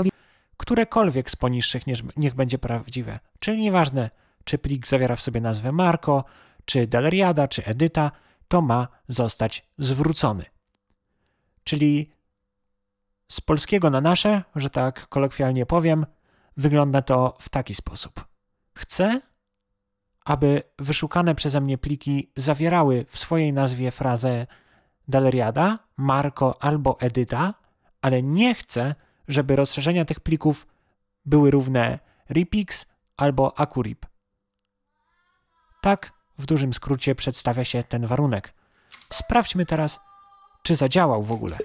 Którekolwiek 0.56 1.30
z 1.30 1.36
poniższych 1.36 1.82
niech, 2.16 2.34
będzie 2.34 2.58
prawdziwe. 2.58 3.18
Czyli 3.38 3.62
nieważne, 3.62 4.10
czy 4.44 4.58
plik 4.58 4.86
zawiera 4.86 5.16
w 5.16 5.22
sobie 5.22 5.40
nazwę 5.40 5.72
Marco, 5.72 6.24
czy 6.64 6.86
Deleriada, 6.86 7.48
czy 7.48 7.64
Edyta, 7.64 8.10
to 8.48 8.60
ma 8.60 8.88
zostać 9.08 9.66
zwrócony. 9.78 10.44
Czyli 11.64 12.12
z 13.28 13.40
polskiego 13.40 13.90
na 13.90 14.00
nasze, 14.00 14.42
że 14.56 14.70
tak 14.70 15.08
kolokwialnie 15.08 15.66
powiem, 15.66 16.06
wygląda 16.56 17.02
to 17.02 17.36
w 17.40 17.48
taki 17.48 17.74
sposób. 17.74 18.24
Chcę, 18.74 19.20
aby 20.24 20.62
wyszukane 20.78 21.34
przeze 21.34 21.60
mnie 21.60 21.78
pliki 21.78 22.30
zawierały 22.36 23.06
w 23.08 23.18
swojej 23.18 23.52
nazwie 23.52 23.90
frazę 23.90 24.46
Deleriada, 25.08 25.78
Marco 25.96 26.62
albo 26.62 27.00
Edyta, 27.00 27.54
ale 28.02 28.22
nie 28.22 28.54
chcę, 28.54 28.94
żeby 29.28 29.56
rozszerzenia 29.56 30.04
tych 30.04 30.20
plików 30.20 30.66
były 31.26 31.50
równe 31.50 31.98
repix 32.28 32.86
albo 33.16 33.58
acurip. 33.58 34.06
Tak 35.82 36.12
w 36.38 36.46
dużym 36.46 36.72
skrócie 36.74 37.14
przedstawia 37.14 37.64
się 37.64 37.82
ten 37.82 38.06
warunek. 38.06 38.54
Sprawdźmy 39.12 39.66
teraz, 39.66 40.00
czy 40.62 40.74
zadziałał 40.74 41.22
w 41.22 41.32
ogóle. 41.32 41.56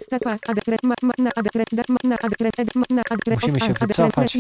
Musimy 3.36 3.60
się 3.60 3.74
wycofać. 3.88 4.34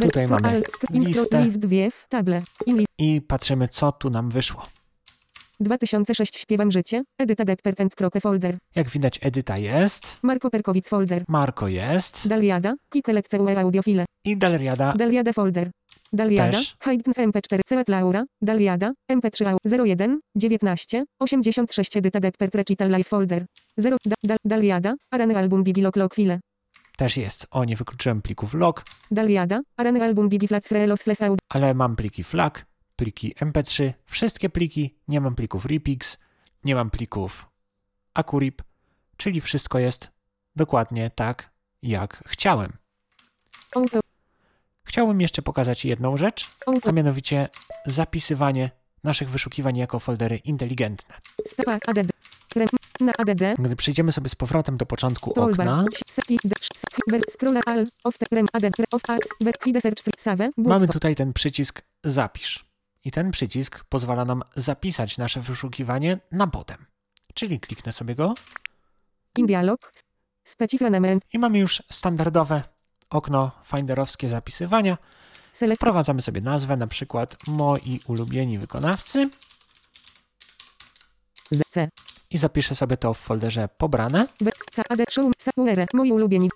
Tutaj 0.00 0.26
mamy 0.28 0.62
listę. 1.08 1.42
I 2.98 3.20
patrzymy, 3.20 3.68
co 3.68 3.92
tu 3.92 4.10
nam 4.10 4.30
wyszło. 4.30 4.66
2006 5.62 6.38
śpiewam 6.38 6.70
życie, 6.70 7.02
Edyta 7.18 7.44
Deppertent 7.44 7.94
Kroke 7.94 8.20
folder, 8.20 8.56
Jak 8.74 8.90
widać, 8.90 9.18
Edyta 9.22 9.56
jest, 9.58 10.18
Marko 10.22 10.50
Perkowic 10.50 10.88
folder, 10.88 11.24
Marko 11.28 11.68
jest 11.68 12.28
Daliada, 12.28 12.74
Kikelekce 12.92 13.40
UE 13.42 13.58
audiofile, 13.60 14.04
i 14.24 14.36
Deleriada 14.36 14.94
Daliada 14.96 15.32
folder. 15.32 15.70
Daliada. 16.14 16.58
Haydns 16.80 17.18
MP4, 17.18 17.60
Feat 17.68 17.88
Laura, 17.88 18.24
Daliada, 18.42 18.92
MP3 19.12 19.46
AU 19.46 19.58
01, 19.84 20.20
19, 20.36 21.04
86 21.20 21.96
Edyta 21.96 22.20
Deppert 22.20 22.54
Recital 22.54 22.90
Live 22.90 23.08
Folder. 23.08 23.44
0, 23.76 23.96
da, 24.06 24.14
da, 24.24 24.36
Daliada, 24.44 24.94
Arany 25.10 25.36
Album 25.36 25.62
Digilok 25.64 25.96
Lokfile. 25.96 26.40
też 26.96 27.16
jest. 27.16 27.46
O, 27.50 27.64
nie 27.64 27.76
wykluczyłem 27.76 28.22
plików 28.22 28.54
log, 28.54 28.84
Daliada, 29.10 29.60
Arany 29.76 30.02
Album 30.04 30.28
Digiflats 30.28 30.68
Freelossless 30.68 31.22
Audio. 31.22 31.38
ale 31.48 31.74
mam 31.74 31.96
pliki 31.96 32.22
FLAC, 32.24 32.54
pliki 33.02 33.34
MP3, 33.34 33.92
wszystkie 34.06 34.50
pliki, 34.50 34.94
nie 35.08 35.20
mam 35.20 35.34
plików 35.34 35.66
Repix, 35.66 36.18
nie 36.64 36.74
mam 36.74 36.90
plików 36.90 37.46
Acurip, 38.14 38.62
czyli 39.16 39.40
wszystko 39.40 39.78
jest 39.78 40.10
dokładnie 40.56 41.10
tak, 41.10 41.50
jak 41.82 42.22
chciałem. 42.26 42.72
Chciałbym 44.84 45.20
jeszcze 45.20 45.42
pokazać 45.42 45.84
jedną 45.84 46.16
rzecz, 46.16 46.50
a 46.84 46.92
mianowicie 46.92 47.48
zapisywanie 47.86 48.70
naszych 49.04 49.30
wyszukiwań 49.30 49.76
jako 49.76 49.98
foldery 49.98 50.36
inteligentne. 50.36 51.14
Gdy 53.58 53.76
przejdziemy 53.76 54.12
sobie 54.12 54.28
z 54.28 54.34
powrotem 54.34 54.76
do 54.76 54.86
początku 54.86 55.40
okna, 55.40 55.84
mamy 60.56 60.88
tutaj 60.88 61.14
ten 61.14 61.32
przycisk 61.32 61.82
Zapisz. 62.04 62.71
I 63.04 63.10
ten 63.10 63.30
przycisk 63.30 63.84
pozwala 63.84 64.24
nam 64.24 64.42
zapisać 64.56 65.18
nasze 65.18 65.40
wyszukiwanie 65.40 66.18
na 66.32 66.46
potem. 66.46 66.86
Czyli 67.34 67.60
kliknę 67.60 67.92
sobie 67.92 68.14
go. 68.14 68.34
In 69.36 69.46
dialog, 69.46 69.92
specific 70.44 70.88
i 71.32 71.38
mamy 71.38 71.58
już 71.58 71.82
standardowe 71.90 72.62
okno 73.10 73.50
finderowskie 73.64 74.28
zapisywania. 74.28 74.98
select, 75.52 75.80
Wprowadzamy 75.80 76.22
sobie 76.22 76.40
nazwę, 76.40 76.76
na 76.76 76.86
przykład 76.86 77.36
moi 77.46 78.00
ulubieni 78.06 78.58
wykonawcy. 78.58 79.30
I 82.30 82.38
zapiszę 82.38 82.74
sobie 82.74 82.96
to 82.96 83.14
w 83.14 83.18
folderze 83.18 83.68
pobrane. 83.78 84.26
Moi 85.94 86.12
ulubieni, 86.12 86.50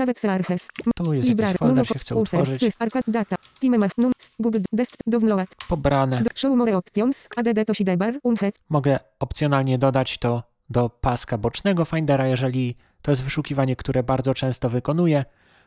ue, 0.00 0.14
save, 0.14 0.18
show, 0.18 0.30
more, 0.30 0.34
save, 0.34 0.34
uere. 0.34 0.34
Save, 0.34 0.34
arches, 0.34 0.68
Tu 0.96 1.12
jest 1.12 1.28
Librar, 1.28 1.48
jakiś 1.48 1.58
folder, 1.58 1.86
się 1.86 1.98
chce 1.98 2.16
utworzyć. 2.16 2.64
data, 3.08 3.36
timemach, 3.60 3.90
nun, 3.98 4.12
s, 4.20 4.30
google, 4.38 4.60
desk, 4.72 4.94
download, 5.06 5.48
Pobrane. 5.68 6.22
show, 6.34 6.56
more, 6.56 6.76
options, 6.76 7.28
add, 7.36 7.66
to 7.66 7.74
sidebar, 7.74 8.14
unhet, 8.22 8.60
Mogę 8.68 8.98
opcjonalnie 9.20 9.78
dodać 9.78 10.18
to 10.18 10.42
do 10.70 10.88
paska 10.90 11.38
bocznego 11.38 11.84
Findera, 11.84 12.26
jeżeli 12.26 12.76
to 13.02 13.10
jest 13.10 13.22
wyszukiwanie, 13.22 13.76
które 13.76 14.02
bardzo 14.02 14.34
często 14.34 14.70
wykonuję. 14.70 15.24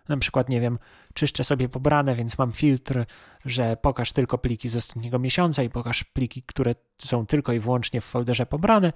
Na 0.10 0.18
przykład, 0.18 0.50
nie 0.50 0.62
wiem, 0.62 0.80
czyszczę 1.14 1.44
sobie 1.44 1.70
pobrane, 1.70 2.16
więc 2.16 2.38
mam 2.38 2.52
filtr, 2.52 3.06
że 3.46 3.78
pokaż 3.78 4.14
tylko 4.14 4.38
pliki 4.38 4.70
z 4.70 4.76
ostatniego 4.76 5.20
miesiąca 5.20 5.64
i 5.64 5.70
pokaż 5.70 6.04
pliki, 6.04 6.44
które 6.44 6.76
są 6.98 7.26
tylko 7.26 7.54
i 7.54 7.60
wyłącznie 7.60 8.02
w 8.02 8.06
folderze 8.06 8.46
pobrane. 8.46 8.94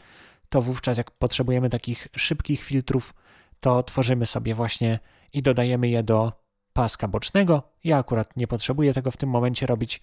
To 0.50 0.62
wówczas, 0.62 0.98
jak 0.98 1.12
potrzebujemy 1.12 1.69
takich 1.69 2.08
szybkich 2.15 2.63
filtrów, 2.63 3.13
to 3.60 3.84
tworzymy 3.84 4.26
sobie 4.26 4.56
właśnie 4.56 5.00
i 5.34 5.41
dodajemy 5.41 5.89
je 5.89 6.04
do 6.04 6.32
paska 6.74 7.08
bocznego. 7.08 7.63
Ja 7.84 7.98
akurat 7.98 8.38
nie 8.38 8.48
potrzebuję 8.48 8.93
tego 8.93 9.12
w 9.12 9.17
tym 9.17 9.30
momencie 9.30 9.65
robić, 9.65 10.02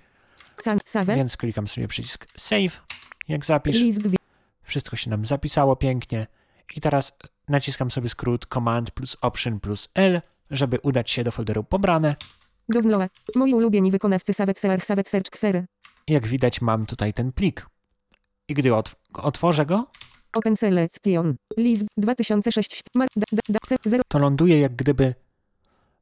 więc 1.06 1.36
klikam 1.36 1.68
sobie 1.68 1.88
przycisk 1.88 2.26
Save, 2.36 2.82
jak 3.28 3.44
zapisz. 3.44 3.82
Wszystko 4.62 4.96
się 4.96 5.10
nam 5.10 5.24
zapisało 5.24 5.76
pięknie. 5.76 6.26
I 6.76 6.80
teraz 6.80 7.18
naciskam 7.48 7.90
sobie 7.90 8.08
skrót 8.08 8.46
Command 8.54 8.90
plus 8.90 9.16
Option 9.20 9.60
plus 9.60 9.88
L, 9.94 10.20
żeby 10.50 10.78
udać 10.82 11.10
się 11.10 11.24
do 11.24 11.30
folderu 11.30 11.64
pobrane. 11.64 12.16
download, 12.68 13.10
moi 13.34 13.54
ulubieni 13.54 13.90
wykonawcy, 13.90 14.32
save, 14.32 14.58
search, 14.58 14.84
save, 14.86 15.08
search, 15.08 15.30
query, 15.40 15.66
Jak 16.08 16.26
widać, 16.26 16.60
mam 16.60 16.86
tutaj 16.86 17.12
ten 17.12 17.32
plik. 17.32 17.66
I 18.48 18.54
gdy 18.54 18.70
otw- 18.70 18.94
otworzę 19.14 19.66
go, 19.66 19.86
open 20.34 20.56
selection, 20.56 21.36
list, 21.56 21.84
2006, 21.96 22.82
mar, 22.94 23.08
da, 23.16 23.22
da, 23.32 23.40
da, 23.48 23.58
fe, 23.68 23.76
0, 23.86 24.02
to 24.08 24.18
ląduje 24.18 24.60
jak 24.60 24.76
gdyby 24.76 25.14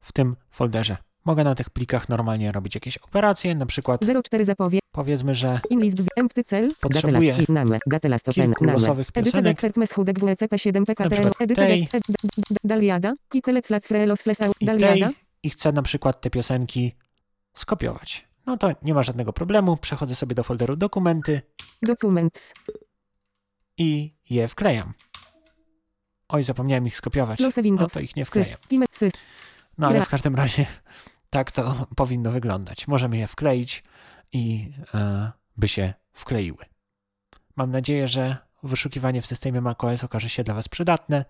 w 0.01 0.13
tym 0.13 0.37
folderze. 0.51 0.97
Mogę 1.25 1.45
na 1.45 1.55
tych 1.55 1.71
plikach 1.71 2.09
normalnie 2.09 2.53
robić 2.53 2.75
jakieś 2.75 2.99
operacje, 2.99 3.55
na 3.55 3.67
przykład 3.67 4.01
04 4.25 4.45
zapowie, 4.45 4.79
powiedzmy, 4.93 5.35
że 5.35 5.61
list, 5.71 5.97
dwie, 5.97 6.09
empty 6.17 6.45
cell, 6.45 6.73
Potrzebuję 6.81 7.35
kilku 8.35 8.65
losowych 8.65 9.13
piosenek. 9.13 9.45
Deckert 9.45 9.77
Meshudek 9.77 10.19
WCP7 10.19 10.75
Na 10.81 10.87
PKTM, 10.87 11.11
przykład 11.11 11.35
Edyta 11.41 11.63
tej. 11.63 11.83
Deck- 11.85 11.97
Ed- 11.97 12.03
D- 12.09 12.43
D- 12.51 12.57
Daliada, 12.65 13.15
i 15.43 15.51
chcę 15.51 15.73
na 15.73 15.83
przykład 15.83 16.21
te 16.21 16.31
piosenki 16.31 16.97
skopiować. 17.55 18.29
No 18.47 18.57
to 18.57 18.71
nie 18.83 18.95
ma 18.95 19.03
żadnego 19.03 19.33
problemu. 19.33 19.77
Przechodzę 19.77 20.15
sobie 20.15 20.35
do 20.35 20.43
folderu 20.45 20.77
dokumenty 20.77 21.43
Documents, 21.83 22.55
i 23.79 24.15
je 24.31 24.49
wklejam. 24.49 24.93
Oj, 26.29 26.45
zapomniałem 26.45 26.87
ich 26.87 26.97
skopiować. 26.97 27.39
No 27.85 27.89
to 27.89 28.01
ich 28.01 28.17
nie 28.17 28.25
wklejam. 28.25 28.59
No 29.79 29.87
ale 29.87 30.05
w 30.05 30.09
każdym 30.09 30.35
razie 30.35 30.67
tak 31.31 31.53
to 31.53 31.87
powinno 31.97 32.31
wyglądać. 32.31 32.89
Możemy 32.89 33.19
je 33.19 33.27
wkleić 33.27 33.85
i 34.33 34.73
e, 34.95 35.33
by 35.57 35.69
się 35.69 35.95
wkleiły. 36.13 36.65
Mam 37.57 37.71
nadzieję, 37.71 38.09
że 38.09 38.37
wyszukiwanie 38.63 39.23
w 39.23 39.27
systemie 39.27 39.61
macOS 39.61 40.05
okaże 40.05 40.29
się 40.29 40.45
dla 40.45 40.55
Was 40.55 40.69
przydatne. 40.69 41.25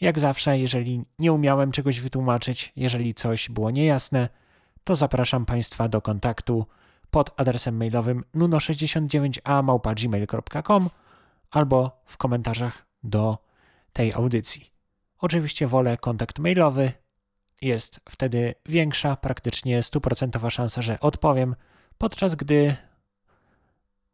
Jak 0.00 0.18
zawsze, 0.18 0.58
jeżeli 0.58 1.04
nie 1.18 1.32
umiałem 1.32 1.72
czegoś 1.72 2.00
wytłumaczyć, 2.00 2.72
jeżeli 2.76 3.14
coś 3.14 3.48
było 3.48 3.70
niejasne, 3.70 4.28
to 4.84 4.96
zapraszam 4.96 5.46
Państwa 5.46 5.88
do 5.88 6.00
kontaktu 6.00 6.66
pod 7.10 7.40
adresem 7.40 7.76
mailowym 7.76 8.24
nuno69a.gmail.com 8.34 10.90
albo 11.52 12.02
w 12.06 12.16
komentarzach 12.16 12.86
do 13.02 13.38
tej 13.92 14.12
audycji. 14.12 14.72
Oczywiście 15.18 15.66
wolę 15.66 15.96
kontakt 15.96 16.38
mailowy, 16.38 16.92
jest 17.62 18.00
wtedy 18.08 18.54
większa, 18.66 19.16
praktycznie 19.16 19.82
stuprocentowa 19.82 20.50
szansa, 20.50 20.82
że 20.82 21.00
odpowiem, 21.00 21.56
podczas 21.98 22.34
gdy 22.34 22.76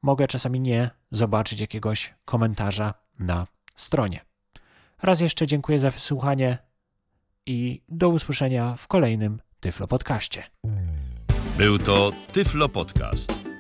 mogę 0.03 0.29
czasami 0.29 0.61
nie 0.61 0.91
zobaczyć 1.11 1.61
jakiegoś 1.61 2.15
komentarza 2.25 2.95
na 3.19 3.47
stronie. 3.75 4.21
Raz 5.03 5.21
jeszcze 5.21 5.47
dziękuję 5.47 5.79
za 5.79 5.91
wysłuchanie 5.91 6.59
i 7.47 7.83
do 7.89 8.09
usłyszenia 8.09 8.77
w 8.77 8.87
kolejnym 8.87 9.41
Tyflo 9.61 9.87
Podcaście. 9.87 10.43
Był 11.57 11.79
to 11.79 12.13
Tyflo 12.33 12.69
Podcast. 12.69 13.48